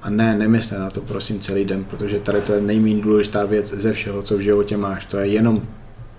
[0.02, 3.74] A ne, nemysle na to prosím celý den, protože tady to je nejméně důležitá věc
[3.74, 5.04] ze všeho, co v životě máš.
[5.04, 5.62] To je jenom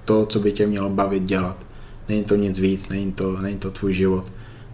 [0.05, 1.57] to, co by tě mělo bavit dělat.
[2.09, 4.26] Není to nic víc, není to, není to tvůj život.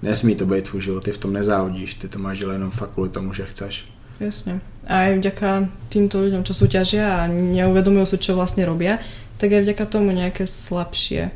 [0.01, 2.89] Nesmí to být tvůj život, ty v tom nezávodíš, ty to máš dělat jenom fakt
[2.89, 3.85] kvůli tomu, že chceš.
[4.21, 4.61] Presne.
[4.85, 5.49] A aj vďaka
[5.89, 9.01] týmto ľuďom, čo súťažia a neuvedomujú si, čo vlastne robia,
[9.41, 11.33] tak aj vďaka tomu nejaké slabšie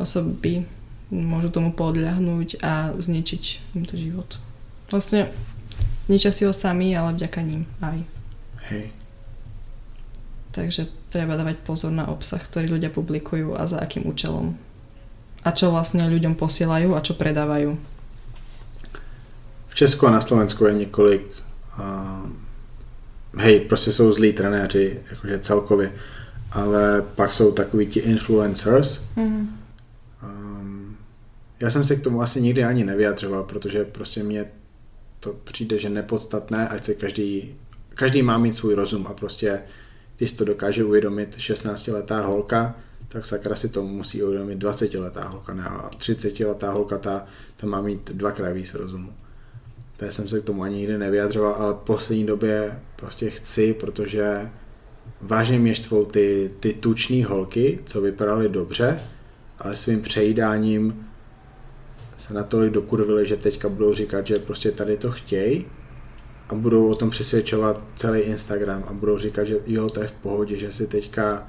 [0.00, 0.64] osoby
[1.12, 4.40] môžu tomu podľahnúť a zničiť im to život.
[4.88, 5.28] Vlastne
[6.08, 7.98] ničia si ho sami, ale vďaka ním aj.
[8.72, 8.88] Hej.
[10.56, 14.56] Takže treba dávať pozor na obsah, ktorý ľudia publikujú a za akým účelom.
[15.44, 17.76] A čo vlastne ľuďom posielajú a čo predávajú.
[19.68, 21.24] V Česku a na Slovensku je několik,
[21.76, 25.92] uh, hej, prostě jsou zlí trenéři, jakože celkově,
[26.52, 29.00] ale pak jsou takový ti influencers.
[29.16, 29.58] Mhm.
[30.22, 30.96] Um,
[31.60, 34.46] Já jsem se k tomu asi nikdy ani nevyjadřoval, protože prostě mě
[35.20, 37.54] to přijde, že nepodstatné, ať se každý,
[37.94, 39.62] každý má mít svůj rozum a prostě
[40.16, 42.74] když to dokáže uvědomit 16-letá holka,
[43.08, 45.64] tak sakra si to musí uvědomit 20-letá holka, ne?
[45.64, 47.26] A 30-letá holka, ta,
[47.56, 49.12] ta má mít dvakrát víc rozumu.
[49.96, 54.50] Takže jsem se k tomu ani nikdy nevyjadřoval, ale v poslední době prostě chci, protože
[55.20, 59.00] vážně mě štvou ty, ty tuční holky, co vypadaly dobře,
[59.58, 61.06] ale svým přejídáním
[62.18, 65.66] se natolik dokurvili, že teďka budou říkat, že prostě tady to chtějí
[66.48, 70.12] a budou o tom přesvědčovat celý Instagram a budou říkat, že jo, to je v
[70.12, 71.48] pohodě, že si teďka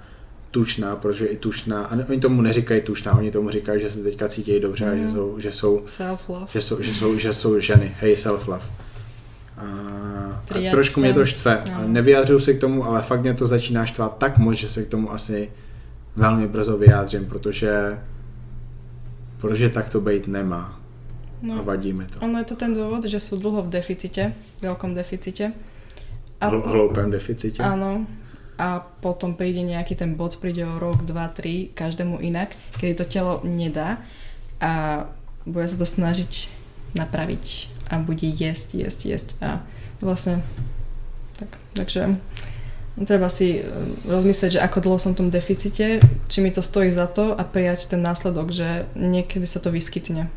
[0.52, 4.28] tučná, protože i tučná, a oni tomu neříkají tučná, oni tomu říkají, že se teďka
[4.30, 4.92] cítí dobře mm.
[4.92, 5.14] a že mhm.
[5.14, 6.48] jsou, že jsou, self-love.
[6.52, 8.62] Že jsou, že jsou, že jsou ženy, hej, self-love.
[9.64, 11.64] A, trošku mě to štve.
[11.72, 11.88] No.
[11.88, 14.88] Nevyjádřuju se k tomu, ale fakt mě to začíná štvat tak moc, že se k
[14.88, 15.52] tomu asi
[16.16, 18.00] velmi brzo vyjádřím, protože
[19.44, 20.80] protože tak to být nemá.
[21.42, 22.20] No, a vadí mi to.
[22.24, 24.32] Ono je to ten dôvod, že sú dlho v deficite,
[24.64, 25.52] veľkom deficite.
[26.40, 27.60] A, Hl- hloupém deficite.
[27.60, 28.08] Áno.
[28.56, 33.04] A potom príde nejaký ten bod, príde o rok, dva, tri, každému inak, kedy to
[33.04, 34.00] telo nedá
[34.64, 35.04] a
[35.44, 36.48] bude sa to snažiť
[36.96, 39.64] napraviť a bude jesť, jesť, jesť a
[40.02, 40.44] vlastne
[41.40, 42.18] tak, takže
[43.02, 43.62] treba si e,
[44.06, 47.44] rozmyslieť, že ako dlho som v tom deficite, či mi to stojí za to a
[47.44, 50.30] prijať ten následok, že niekedy sa to vyskytne.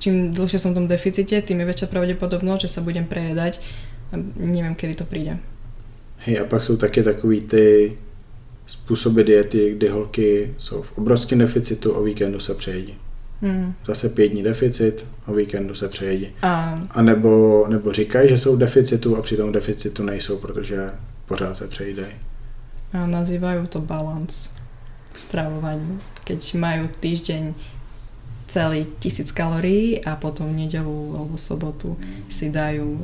[0.00, 3.60] Čím dlhšie som v tom deficite, tým je väčšia pravdepodobnosť, že sa budem prejedať
[4.10, 5.36] a neviem, kedy to príde.
[6.24, 7.96] Hej, a pak jsou taky takový ty
[8.66, 12.96] způsoby diety, kdy holky jsou v obrovském deficitu, o víkendu se přejedí.
[13.42, 13.74] Hmm.
[13.86, 16.28] Zase pět dní deficit, o víkendu se přejedí.
[16.42, 20.90] A, a nebo, nebo říkají, že jsou v deficitu a přitom deficitu nejsou, protože
[21.26, 22.14] pořád se přejídají.
[22.92, 24.50] A nazývajú to balans
[25.14, 26.02] v stravovaní.
[26.26, 27.54] Keď majú týždeň
[28.50, 31.94] celý tisíc kalórií a potom v nedelu alebo sobotu
[32.26, 32.98] si dajú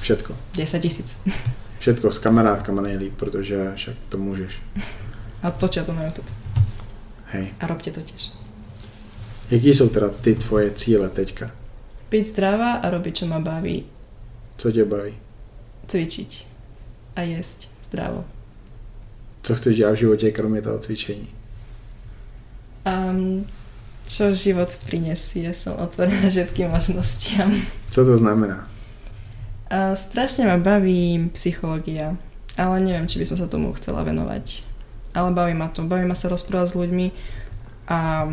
[0.00, 0.32] všetko.
[0.56, 1.20] 10 tisíc.
[1.78, 4.62] Všetko s kamarádkama nejlíp, protože však to můžeš.
[5.42, 6.28] A točia to na YouTube.
[7.30, 7.52] Hej.
[7.60, 8.32] A robte to tiež.
[9.50, 11.50] Jaký jsou teda ty tvoje cíle teďka?
[12.08, 13.86] Piť strava a robiť, čo ma baví.
[14.56, 15.14] Co tě baví?
[15.86, 16.46] Cvičiť
[17.16, 18.24] a jesť zdravo.
[19.42, 21.28] Co chceš dělat v životě, kromě toho cvičení?
[22.86, 23.46] Um,
[24.06, 27.50] čo život prinesie, som otvorená všetkým možnostiam.
[27.90, 28.70] Co to znamená?
[29.66, 32.14] A strašne ma baví psychológia,
[32.54, 34.62] ale neviem, či by som sa tomu chcela venovať.
[35.10, 37.06] Ale baví ma to, baví ma sa rozprávať s ľuďmi
[37.90, 38.30] a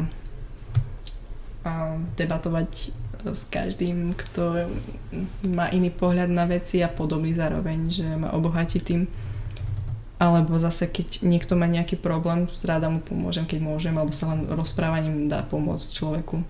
[2.20, 2.92] debatovať
[3.24, 4.68] s každým, kto
[5.48, 9.08] má iný pohľad na veci a podobný zároveň, že ma obohatí tým.
[10.20, 14.48] Alebo zase, keď niekto má nejaký problém, ráda mu pomôžem, keď môžem, alebo sa len
[14.52, 16.44] rozprávaním dá pomôcť človeku.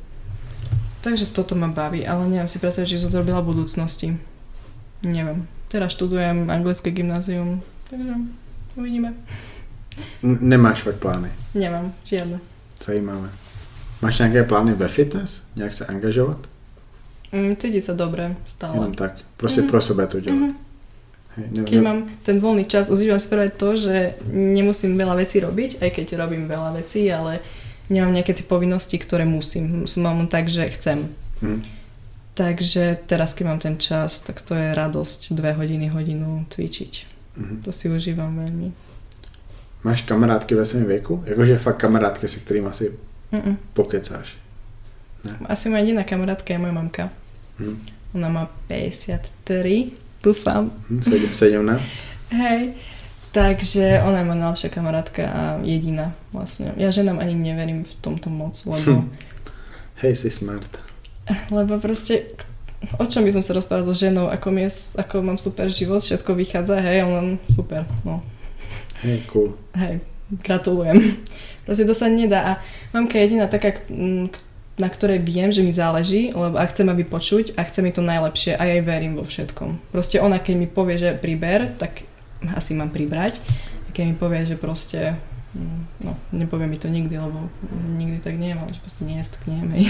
[1.06, 4.18] Takže toto ma baví, ale neviem si predstaviť, či som to robila v budúcnosti.
[5.04, 5.46] Neviem.
[5.70, 8.14] Teraz študujem anglické gymnázium, takže
[8.78, 9.18] uvidíme.
[10.22, 11.30] N- nemáš fakt plány?
[11.58, 12.38] Nemám, žiadne.
[12.78, 13.43] Zajímavé.
[14.04, 15.42] Máš nějaké plány ve fitness?
[15.56, 16.38] Nějak se angažovat?
[17.34, 18.78] Mm, cítiť sa dobre stále.
[18.78, 19.18] Jenom tak.
[19.42, 19.68] Proste mm.
[19.74, 20.38] pro sebe to dělat.
[20.38, 20.54] Mm-hmm.
[21.34, 21.82] Hej, ne, keď ne...
[21.82, 26.08] mám ten voľný čas, užívam si práve to, že nemusím veľa vecí robiť, aj keď
[26.22, 27.42] robím veľa vecí, ale
[27.90, 29.82] nemám nejaké tie povinnosti, ktoré musím.
[29.98, 31.10] Mám tak, že chcem.
[31.42, 31.66] Mm.
[32.38, 36.94] Takže teraz, keď mám ten čas, tak to je radosť dve hodiny, hodinu cvičiť.
[37.34, 37.66] Mm.
[37.66, 38.70] To si užívam veľmi.
[39.84, 41.24] Máš kamarátky ve svém věku?
[41.26, 42.94] Jakože fakt kamarátky, se kterým asi
[43.34, 43.58] Mm-mm.
[43.74, 44.38] pokecáš?
[45.26, 45.34] Ne.
[45.50, 47.10] Asi moja jediná kamarátka je moja mamka.
[47.58, 47.82] Hmm.
[48.14, 49.90] Ona má 53,
[50.24, 50.70] dúfam.
[50.90, 51.82] Hmm, 17?
[52.30, 52.78] Hej.
[53.34, 56.70] Takže ona je moja najlepšia kamarátka a jediná vlastne.
[56.78, 59.02] Ja ženám ani neverím v tomto moc, lebo...
[59.02, 59.10] Hm.
[60.06, 60.70] Hej, si smart.
[61.50, 62.38] Lebo proste,
[63.02, 66.06] o čom by som sa rozprával so ženou, ako, mi je, ako mám super život,
[66.06, 68.22] všetko vychádza, hej, on super, no.
[69.02, 69.58] Hej, cool.
[69.74, 70.04] Hej,
[70.42, 71.22] gratulujem.
[71.68, 72.52] Proste to sa nedá a
[72.92, 73.78] mamka je jediná taká,
[74.74, 78.02] na ktorej viem, že mi záleží, lebo a chcem, aby počuť a chce mi to
[78.02, 79.94] najlepšie a ja jej verím vo všetkom.
[79.94, 82.10] Proste ona, keď mi povie, že priber, tak
[82.58, 83.40] asi mám pribrať.
[83.86, 85.14] A keď mi povie, že proste
[86.02, 87.46] no, nepovie mi to nikdy, lebo
[87.86, 89.84] nikdy tak nie ale že proste nie, tak nie, hej.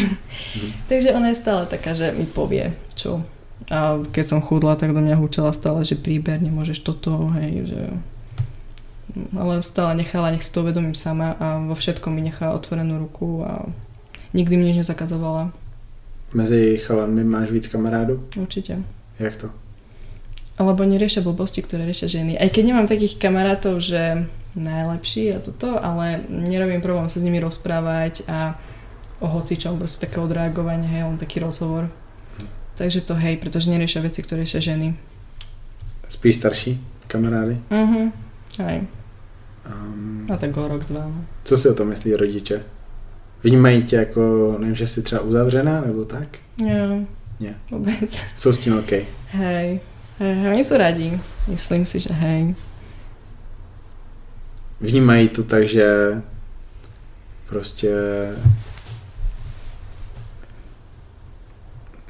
[0.60, 0.72] Mm.
[0.92, 3.24] Takže ona je stále taká, že mi povie, čo.
[3.72, 7.82] A keď som chudla, tak do mňa húčala stále, že príber, nemôžeš toto, hej, že
[9.38, 13.46] ale stále nechala, nech si to uvedomím sama a vo všetkom mi nechá otvorenú ruku
[13.46, 13.70] a
[14.34, 15.54] nikdy mi nič nezakazovala.
[16.34, 18.24] Mezi chalanmi máš víc kamarádů?
[18.38, 18.82] Určite.
[19.20, 19.50] Jak to?
[20.58, 22.38] Alebo neriešia blbosti, ktoré riešia ženy.
[22.38, 27.42] Aj keď nemám takých kamarátov, že najlepší a toto, ale nerobím problém sa s nimi
[27.42, 28.54] rozprávať a
[29.18, 31.90] o hocičom, proste také odreagovanie, hej, len taký rozhovor.
[32.78, 34.94] Takže to hej, pretože neriešia veci, ktoré riešia ženy.
[36.10, 36.78] Spíš starší
[37.10, 37.58] kamarády?
[37.74, 38.02] Mhm,
[38.62, 38.78] hej.
[39.66, 41.00] Um, A tak o rok, dva.
[41.00, 41.26] No.
[41.44, 42.64] co si o tom myslí rodiče?
[43.44, 46.28] Vnímají tě jako, nevím, že jsi třeba uzavřená, nebo tak?
[46.58, 47.06] Nie.
[47.40, 47.56] Nie.
[47.72, 48.22] Vôbec.
[48.36, 48.92] Jsou s tím OK.
[49.30, 49.80] Hej.
[50.20, 51.20] Hej, oni sú radi.
[51.50, 52.56] Myslím si, že hej.
[54.82, 56.22] Vnímají to tak, že
[57.50, 57.92] prostě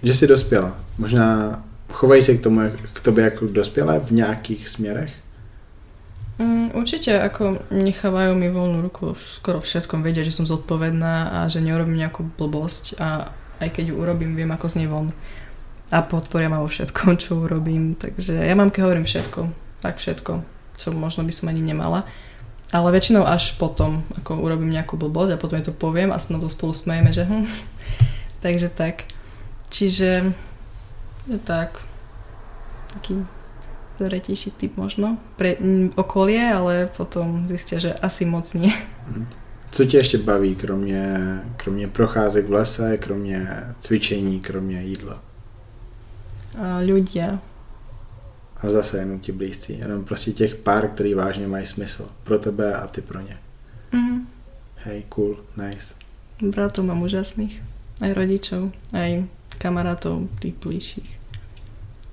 [0.03, 0.77] že jsi dospěla.
[0.97, 2.61] Možná chovají se k tomu,
[2.93, 5.13] k tobě jako dospělé v nějakých směrech?
[6.41, 11.61] Mm, určite ako nechávajú mi voľnú ruku skoro všetkom, vedia, že som zodpovedná a že
[11.61, 13.29] neurobím nejakú blbosť a
[13.61, 15.13] aj keď ju urobím, viem ako z nej von.
[15.93, 19.45] A podporia ma vo všetkom, čo urobím, takže ja mamke hovorím všetko,
[19.85, 20.41] tak všetko,
[20.81, 22.01] čo možno by som ani nemala.
[22.73, 26.33] Ale väčšinou až potom, ako urobím nejakú blbosť a potom jej to poviem a sa
[26.33, 27.45] na to spolu smejeme, že hm.
[28.43, 29.05] Takže tak.
[29.69, 30.33] Čiže
[31.29, 31.77] je tak.
[32.97, 33.21] Taký
[33.97, 38.73] zretejší typ možno pre mm, okolie, ale potom zistia, že asi moc nie.
[39.71, 41.17] Co tě ještě baví, kromě,
[41.57, 45.21] kromě procházek v lese, kromě cvičení, kromě jídla?
[46.53, 47.39] A ľudia.
[48.61, 52.09] A zase jenom ti blízcí, jenom prostě těch pár, který vážně mají smysl.
[52.23, 53.37] Pro tebe a ty pro ně.
[53.91, 54.27] Mhm.
[54.75, 55.93] Hej, cool, nice.
[56.41, 57.63] Bratov mám úžasných.
[58.01, 59.23] Aj rodičov, aj
[59.57, 61.22] kamarátov tých bližších.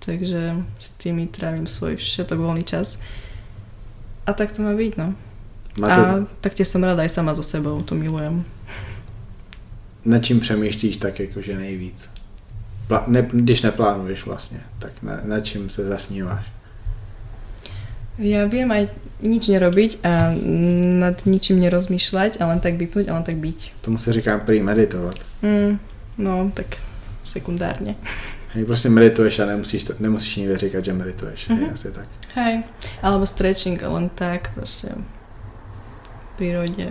[0.01, 2.99] Takže s tými trávim svoj všetok voľný čas.
[4.27, 5.13] A tak to má byť, no.
[5.77, 6.03] Máte, A
[6.41, 8.45] taktiež som rada aj sama so sebou, to milujem.
[10.05, 12.11] nad čím přemýšlíš tak jakože nejvíc?
[12.89, 16.47] Pla- ne, když neplánuješ vlastně, tak na, nad čím se zasníváš?
[18.21, 18.93] Ja viem aj
[19.25, 20.37] nič nerobiť a
[21.01, 23.81] nad ničím nerozmýšľať a len tak vypnúť a len tak byť.
[23.81, 25.17] Tomu se říká prý meditovat.
[25.41, 25.79] Mm,
[26.19, 26.77] no, tak
[27.25, 27.97] sekundárne.
[28.55, 31.49] Hej, prostě medituješ a nemusíš, to, nemusíš nikde říkat, že medituješ.
[31.49, 31.71] Hej, Mhm.
[31.73, 32.09] asi tak.
[32.35, 32.63] Hej.
[33.03, 34.89] Alebo stretching len tak, proste
[36.35, 36.89] v prírode.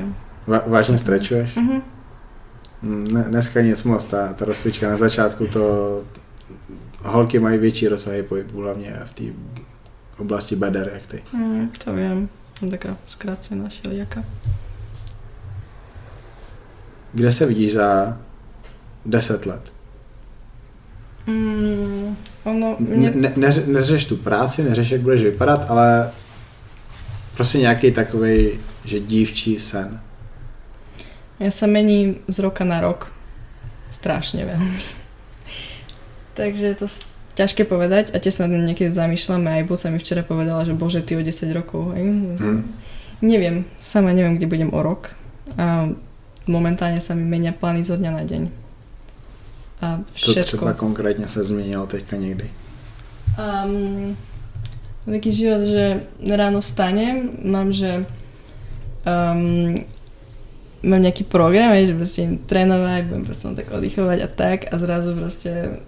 [0.47, 1.55] Va- vážně strečuješ?
[1.55, 1.81] Mhm.
[2.81, 6.01] Ne, dneska nic moc, ta, ta rozcvička na začátku to
[7.03, 9.23] holky mají větší rozsahy pohybu, hlavně v té
[10.17, 11.23] oblasti beder, jak ty.
[11.33, 12.29] Mm, to viem.
[12.71, 14.23] Taká skrácená šeliaka.
[17.13, 18.17] Kde se vidíš za
[19.05, 19.61] 10 let?
[21.29, 26.09] Mm, ono, Ne, mne, ne, neř- neřeš tu práci, neřeš, jak budeš vypadat, ale
[27.37, 28.49] prostě nějaký takový,
[28.85, 29.99] že dívčí sen.
[31.39, 33.07] ja sa mením z roka na rok.
[33.95, 34.79] Strašne veľmi.
[36.35, 36.87] Takže je to
[37.35, 40.99] ťažké povedať a tiež sa tým niekedy zamýšľam aj Buca mi včera povedala, že bože,
[40.99, 41.95] ty o 10 rokov.
[41.95, 42.03] Hej?
[42.43, 42.61] Hm.
[43.23, 45.15] Neviem, sama neviem, kde budem o rok.
[45.55, 45.87] A
[46.43, 48.43] momentálne sa mi menia plány zo dňa na deň.
[49.81, 50.57] A všetko.
[50.57, 52.49] třeba konkrétně se změnilo teďka někdy?
[53.65, 54.17] Um,
[55.05, 56.01] taký život, že
[56.35, 58.05] ráno vstanem, mám, že
[59.07, 59.79] um,
[60.83, 65.15] mám nejaký program, že proste idem trénovať, budem proste tak oddychovať a tak a zrazu
[65.15, 65.79] proste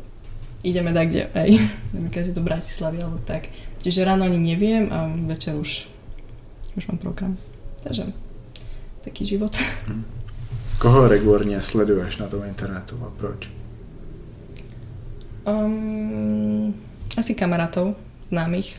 [0.63, 1.51] ideme tak, kde, hej,
[1.95, 3.47] napríklad že do Bratislavy alebo tak.
[3.81, 5.89] Čiže ráno ani neviem a večer už,
[6.77, 7.37] už mám program.
[7.83, 8.13] Takže
[9.03, 9.57] taký život.
[10.77, 13.49] Koho regulárně sleduješ na tom internetu a proč?
[15.41, 16.73] Um,
[17.17, 17.97] asi kamarátov,
[18.29, 18.77] známych,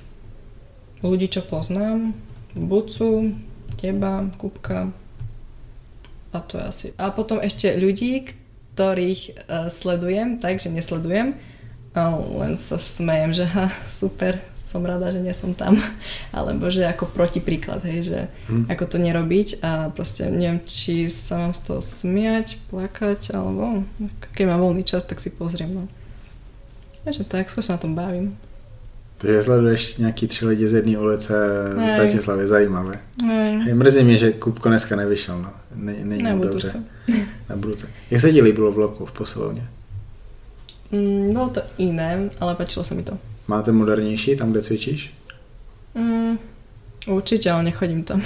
[1.03, 2.15] ľudí, čo poznám,
[2.55, 3.35] Bucu,
[3.81, 4.93] teba, Kupka
[6.33, 6.87] a to je asi.
[6.97, 8.25] A potom ešte ľudí,
[8.73, 11.37] ktorých uh, sledujem, takže nesledujem,
[12.41, 15.77] len sa smejem, že ha, super, som rada, že nie som tam.
[16.37, 18.73] Alebo že ako protipríklad, hej, že Hm.
[18.73, 23.85] ako to nerobiť a proste neviem, či sa mám z toho smiať, plakať, alebo
[24.33, 25.69] keď mám voľný čas, tak si pozriem.
[25.69, 25.85] No.
[27.05, 28.38] Takže tak, skôr sa na tom bavím.
[29.18, 31.34] Takže sleduješ nějaký tři lidi z jedné ulice
[31.74, 31.96] z.
[31.96, 32.98] Bratislavy, zajímavé.
[33.26, 35.50] Hej, mrzí mě, že Kupko dneska nevyšel, no.
[35.74, 36.66] Ne, není na mu budúce.
[36.66, 36.82] dobře.
[37.48, 37.88] Na budúce.
[38.11, 39.68] Jak se ti líbilo v bloku v posilovně?
[40.92, 43.18] Mm, bolo to iné, ale páčilo sa mi to.
[43.48, 45.14] Máte modernější tam, kde cvičíš?
[45.94, 46.38] Mm,
[47.07, 48.22] určite, ale nechodím tam.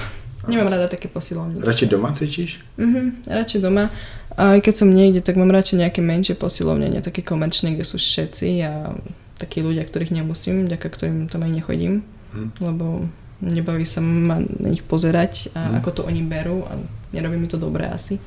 [0.47, 1.59] Nemám rada také posilovne.
[1.59, 2.62] Radši doma cvičíš?
[2.76, 3.90] Mhm, radšej doma.
[4.32, 7.82] A aj keď som niekde, tak mám radšej nejaké menšie posilovne, nie také komerčné, kde
[7.82, 8.92] sú všetci a
[9.36, 12.49] takí ľudia, ktorých nemusím, vďaka ktorým tam aj nechodím, Hm.
[12.61, 15.74] lebo nebaví sa ma na nich pozerať a Mhm.
[15.76, 16.72] ako to oni berú a
[17.12, 18.20] nerobí mi to dobré asi.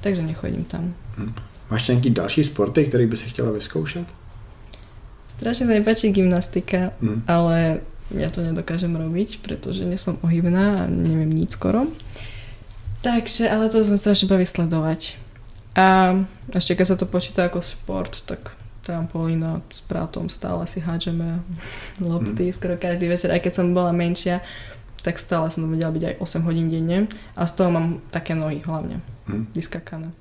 [0.00, 0.94] Takže nechodím tam.
[1.70, 4.06] Máš nějaký další sporty, který by si chtěla vyzkoušet?
[5.28, 7.22] Strašne sa mi páči gymnastika, Hm.
[7.28, 7.80] ale
[8.14, 11.90] ja to nedokážem robiť, pretože nie som ohybná a neviem nič skoro.
[13.02, 15.18] Takže, ale to sme strašne baví sledovať.
[15.76, 16.18] A
[16.54, 18.54] ešte keď sa to počíta ako šport, tak
[18.86, 21.42] trampolína s bratom stále si hádžeme
[22.02, 22.54] lopty mm.
[22.54, 24.46] skoro každý večer, aj keď som bola menšia,
[25.02, 28.38] tak stále som to vedela byť aj 8 hodín denne a z toho mám také
[28.38, 29.54] nohy hlavne, mm.
[29.54, 30.14] vyskakané.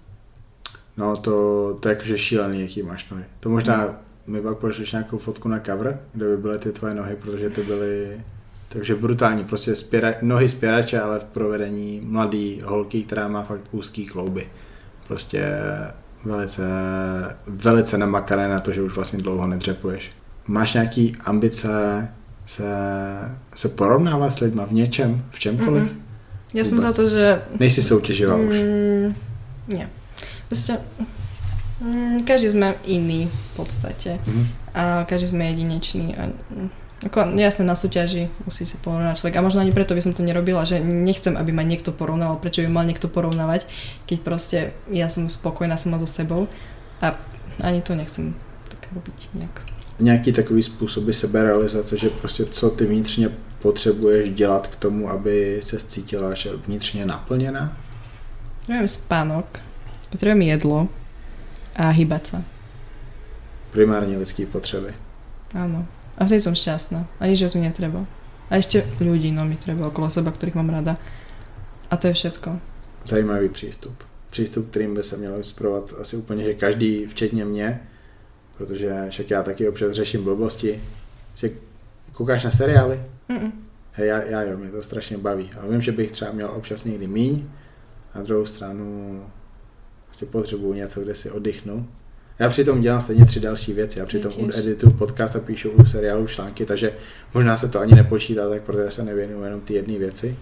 [0.97, 1.33] No to,
[1.81, 3.25] to je akože šílený, jaký máš nohy.
[3.43, 4.04] To možná mm.
[4.27, 7.63] Mi pak pošleš nějakou fotku na cover, kde by byly ty tvoje nohy, protože to
[7.63, 8.17] byly
[8.69, 14.05] takže brutální, prostě spěra, nohy spěrače, ale v provedení mladý holky, která má fakt úzký
[14.05, 14.47] klouby.
[15.07, 15.57] Prostě
[16.25, 16.63] velice,
[17.47, 20.11] velice namakané na to, že už vlastně dlouho nedřepuješ.
[20.47, 22.07] Máš nějaký ambice
[22.45, 22.63] se,
[23.55, 25.91] se porovnávat s lidma v něčem, v čemkoliv?
[26.55, 26.69] Ja Vůbec.
[26.69, 27.41] som za to, že...
[27.59, 28.55] Nejsi soutěživá mm, už?
[29.67, 29.89] Nie.
[30.47, 30.79] Proste,
[31.85, 34.17] mm, každý sme iný v podstate.
[34.17, 34.45] Mm-hmm.
[34.73, 36.17] A každý sme jedinečný.
[36.17, 36.33] A,
[37.05, 39.37] ako, jasne na súťaži musí sa porovnať človek.
[39.37, 42.41] A možno ani preto by som to nerobila, že nechcem, aby ma niekto porovnával.
[42.41, 43.69] Prečo by mal niekto porovnávať,
[44.09, 44.57] keď proste
[44.89, 46.49] ja som spokojná sama so sebou.
[47.05, 47.13] A
[47.61, 48.33] ani to nechcem
[48.67, 49.55] tak robiť nejak.
[49.99, 53.29] Nějaký takový způsoby seberealizace, že prostě co ty vnitřně
[53.61, 57.77] potřebuješ dělat k tomu, aby se cítila že vnitřně naplněná?
[58.59, 59.45] Potrebujem spánok,
[60.09, 60.89] potrebujem jedlo
[61.75, 62.39] a hýbať sa.
[63.75, 64.95] Primárne lidské potřeby.
[65.51, 65.83] Áno.
[66.15, 67.03] A vtedy som šťastná.
[67.19, 68.07] A nič mi netreba.
[68.47, 70.95] A ešte ľudí, no mi treba okolo seba, ktorých mám rada.
[71.91, 72.59] A to je všetko.
[73.05, 74.03] Zajímavý přístup.
[74.29, 77.81] Přístup, kterým by se měl inspirovat asi úplně, že každý, včetně mě,
[78.57, 80.81] protože však já taky občas řeším blbosti.
[81.35, 81.49] Že
[82.13, 82.99] koukáš na seriály?
[83.29, 83.51] Mm-mm.
[83.91, 85.49] Hej, já, já jo, mě to strašně baví.
[85.59, 87.43] Ale vím, že bych třeba měl občas někdy míň.
[88.15, 89.23] Na druhou stranu
[90.15, 91.87] prostě potřebuju něco, kde si oddychnu.
[92.39, 93.99] Já přitom dělám stejně tři další věci.
[93.99, 96.91] Já přitom edituju podcast a píšu u seriálu články, takže
[97.33, 100.35] možná se to ani nepočítá, tak protože se nevěnuju jenom ty jedné věci.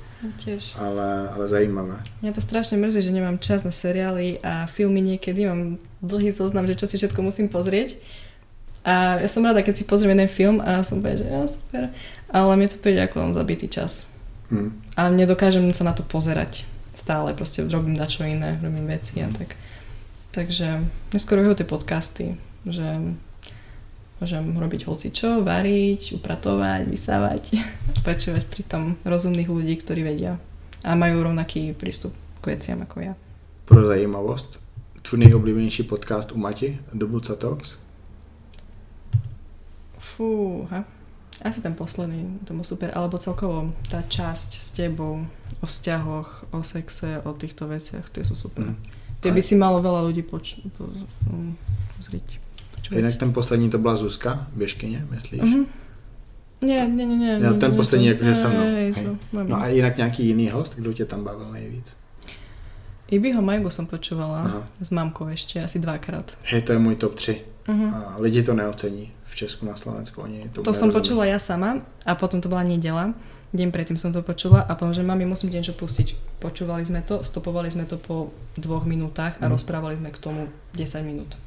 [0.45, 0.75] Tiež.
[0.77, 1.97] Ale, ale zajímavé.
[2.21, 5.45] Mňa to strašne mrzí, že nemám čas na seriály a filmy niekedy.
[5.49, 7.97] Mám dlhý zoznam, že čo si všetko musím pozrieť.
[8.85, 11.83] A ja som rada, keď si pozriem jeden film a som povedať, že ja super.
[12.31, 14.15] Ale mne to príde ako len zabitý čas.
[14.47, 14.71] Hmm.
[14.95, 16.63] A nedokážem sa na to pozerať.
[16.93, 19.57] Stále proste robím dačo iné, robím veci a tak.
[20.33, 22.25] Takže neskôr vyhojú tie podcasty,
[22.65, 22.85] že
[24.21, 27.43] môžem robiť hoci čo, variť, upratovať, vysávať,
[28.07, 30.37] počúvať pritom rozumných ľudí, ktorí vedia
[30.83, 33.13] a majú rovnaký prístup k veciam ako ja.
[33.65, 34.59] Pro zajímavost,
[35.01, 37.77] tvůj nejoblíbenější podcast u Mati, Buca Talks?
[39.99, 40.85] Fúha,
[41.41, 45.25] asi ten posledný, to bol super, alebo celkovo tá časť s tebou
[45.63, 48.69] o vzťahoch, o sexe, o týchto veciach, tie sú super.
[48.69, 48.77] Mm.
[49.23, 50.83] Ty by si malo veľa ľudí poč- po,
[51.31, 51.55] um,
[51.95, 52.37] pozrieť.
[52.75, 52.97] Počúvať.
[52.99, 55.41] Jinak ten poslední to byla Zuzka, běžkyně, myslíš?
[55.41, 55.65] Uh-huh.
[56.63, 57.33] Nie, nie, nie, nie.
[57.43, 59.19] Ja, ten nie, poslední akože sa mnou.
[59.35, 61.91] No a inak nejaký iný host, kto ťa tam bavil najvíc?
[63.11, 64.59] Ibiho Majgu som počúvala Aha.
[64.79, 66.39] s mamkou ešte asi dvakrát.
[66.47, 67.67] Hej, to je môj top 3.
[67.67, 67.91] Uh-huh.
[67.91, 70.21] A lidi to neocení v Česku na Slovensku.
[70.21, 73.17] Oni to to som počula ja sama a potom to bola nedela
[73.53, 76.41] deň predtým som to počula a poviem, že mami, musím niečo pustiť.
[76.41, 79.53] Počúvali sme to, stopovali sme to po dvoch minútach a mm.
[79.53, 81.37] rozprávali sme k tomu 10 minút.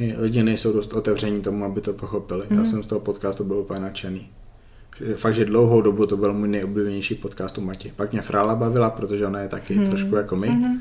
[0.00, 2.46] Hej, lidi nejsou dost otevření tomu, aby to pochopili.
[2.50, 2.58] Mm.
[2.58, 4.28] Já jsem z toho podcastu byl úplně nadšený.
[5.16, 7.92] Fakt, že dlouhou dobu to byl můj nejoblíbenější podcast u Mati.
[7.96, 9.88] Pak mě Frála bavila, protože ona je taky mm.
[9.88, 10.48] trošku jako my.
[10.48, 10.80] Mm.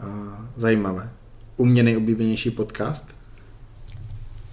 [0.00, 1.10] A zajímavé.
[1.56, 3.14] U mě nejoblíbenější podcast?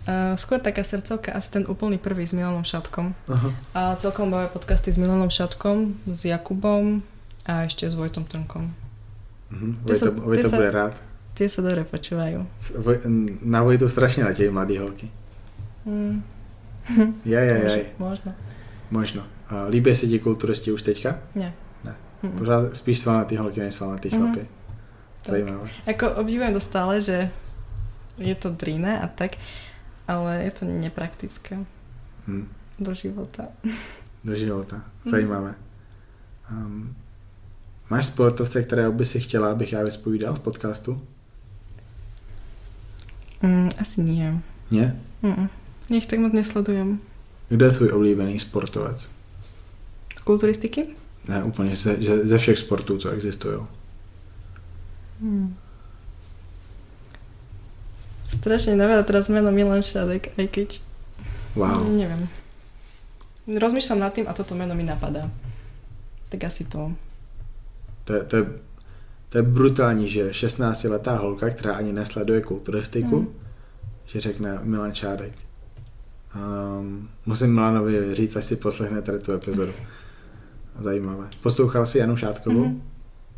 [0.02, 3.14] Uh, skôr taká srdcovka, asi ten úplný prvý s Milanom Šatkom.
[3.30, 3.50] Aha.
[3.78, 7.06] A celkom moje podcasty s Milanom Šatkom, s Jakubom
[7.46, 8.74] a ešte s Vojtom Trnkom.
[9.54, 9.78] Uh-huh.
[9.86, 10.94] Vojto, Vojto bude sa, rád.
[11.38, 12.42] Tie sa dobre počúvajú.
[12.82, 12.98] Voj,
[13.46, 15.06] na Vojtu strašne na tie mladí holky.
[15.86, 16.26] Mm.
[17.22, 17.84] Jaj, jaj, jaj.
[18.02, 18.32] Možno.
[18.90, 19.22] Možno.
[19.54, 21.22] A líbí se ti kulturisti už teďka?
[21.38, 21.54] Ne.
[21.86, 21.94] Ne.
[22.24, 22.38] Mm-mm.
[22.42, 24.18] Pořád spíš svalnatý holky, než svalnatý mm-hmm.
[24.18, 24.44] chlapi.
[25.26, 25.70] Zajímavé.
[25.86, 27.30] Ako obdivujem to stále, že
[28.18, 29.38] je to drine a tak,
[30.12, 31.66] ale je to nepraktické.
[32.28, 32.48] Hmm.
[32.80, 33.48] Do života.
[34.24, 34.76] Do života.
[34.76, 35.12] Hmm.
[35.12, 35.56] Zajímavé.
[36.52, 36.96] Um,
[37.90, 41.02] máš sportovce, které by si chtěla, abych já vyspovídal v podcastu?
[43.42, 44.40] Mm, asi nie.
[44.72, 45.00] Nie?
[45.22, 45.50] Mm,
[45.90, 47.00] nech tak moc nesledujem.
[47.50, 49.10] Kdo je tvůj oblíbený sportovec?
[50.24, 50.88] Kulturistiky?
[51.28, 53.60] Ne, úplně ze, ze, ze všech sportů, co existují.
[55.22, 55.56] Hmm.
[58.32, 60.70] Strašne napadá teraz meno Milan Šadek, aj keď...
[61.52, 61.84] Wow.
[61.92, 62.32] Neviem.
[63.44, 65.28] Rozmýšľam nad tým a toto meno mi napadá.
[66.32, 66.96] Tak asi to.
[68.08, 68.44] To je, to je,
[69.30, 73.28] to je brutální, že 16-letá holka, která ani nesleduje kulturistiku, mm.
[74.06, 75.34] že řekne Milan Šádek.
[76.36, 79.74] Um, musím Milanovi říct, až si poslechne tady tu epizodu.
[80.80, 81.28] Zajímavé.
[81.44, 82.66] Poslouchal jsi Janu Šátkovou?
[82.66, 82.82] Mm.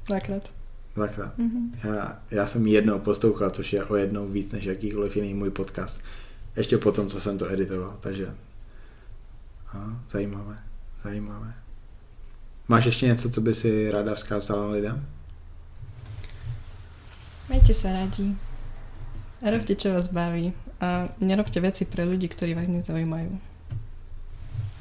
[0.07, 0.62] Dvakrát.
[0.95, 1.37] Dvakrát.
[1.37, 1.69] Mm-hmm.
[1.83, 6.01] Já, já jsem jednou poslouchal, což je o jednou víc než jakýkoliv jiný můj podcast.
[6.55, 8.33] Ještě po tom, co jsem to editoval, takže
[9.73, 10.57] a, zajímavé,
[11.03, 11.53] zajímavé.
[12.67, 15.05] Máš ještě něco, co by si ráda vzkázala lidem?
[17.49, 18.39] Majte sa radi.
[19.43, 20.55] A robte, čo vás baví.
[20.79, 23.35] A nerobte veci pre ľudí, ktorí vás nezaujímajú.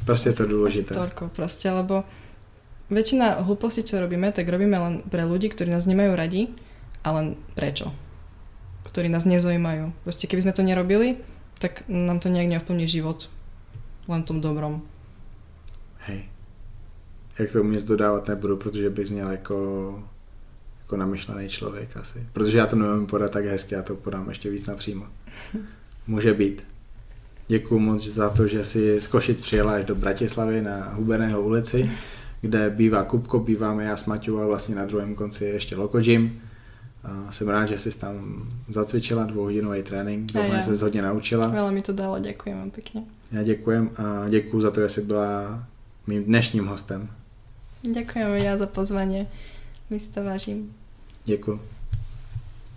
[0.07, 0.95] Proste je to dôležité.
[0.95, 2.07] Asi toľko proste, lebo
[2.93, 6.53] väčšina hlúpostí, čo robíme, tak robíme len pre ľudí, ktorí nás nemajú radi
[7.03, 7.91] a len prečo.
[8.87, 9.97] Ktorí nás nezaujímajú.
[10.05, 11.17] Proste keby sme to nerobili,
[11.59, 13.33] tak nám to nejak neovplní život.
[14.07, 14.83] Len tom dobrom.
[16.07, 16.27] Hej.
[17.39, 19.59] Jak to nic dodávat nebudu, protože bych zněl jako,
[20.81, 22.27] jako namyšlený člověk asi.
[22.33, 25.07] Protože já to nevím podat tak hezky, já to podám ještě víc napřímo.
[26.07, 26.67] Může být.
[27.49, 31.91] Děkuji moc za to, že si z Košic přijela až do Bratislavy na Huberného ulici,
[32.43, 36.01] kde bývá Kupko, býváme já s Maťou a vlastně na druhém konci je ještě Loco
[36.01, 36.41] Gym.
[37.05, 41.51] A jsem rád, že jsi tam zacvičila dvouhodinový trénink, kde se hodně naučila.
[41.51, 43.03] Veľa mi to dalo, děkuji vám pěkně.
[43.33, 45.65] Já děkujem a děkuji za to, že jsi byla
[46.07, 47.09] mým dnešním hostem.
[47.83, 49.27] Ďakujem ja za pozvanie.
[49.91, 50.71] My si to vážim.
[51.25, 51.59] Děkuji.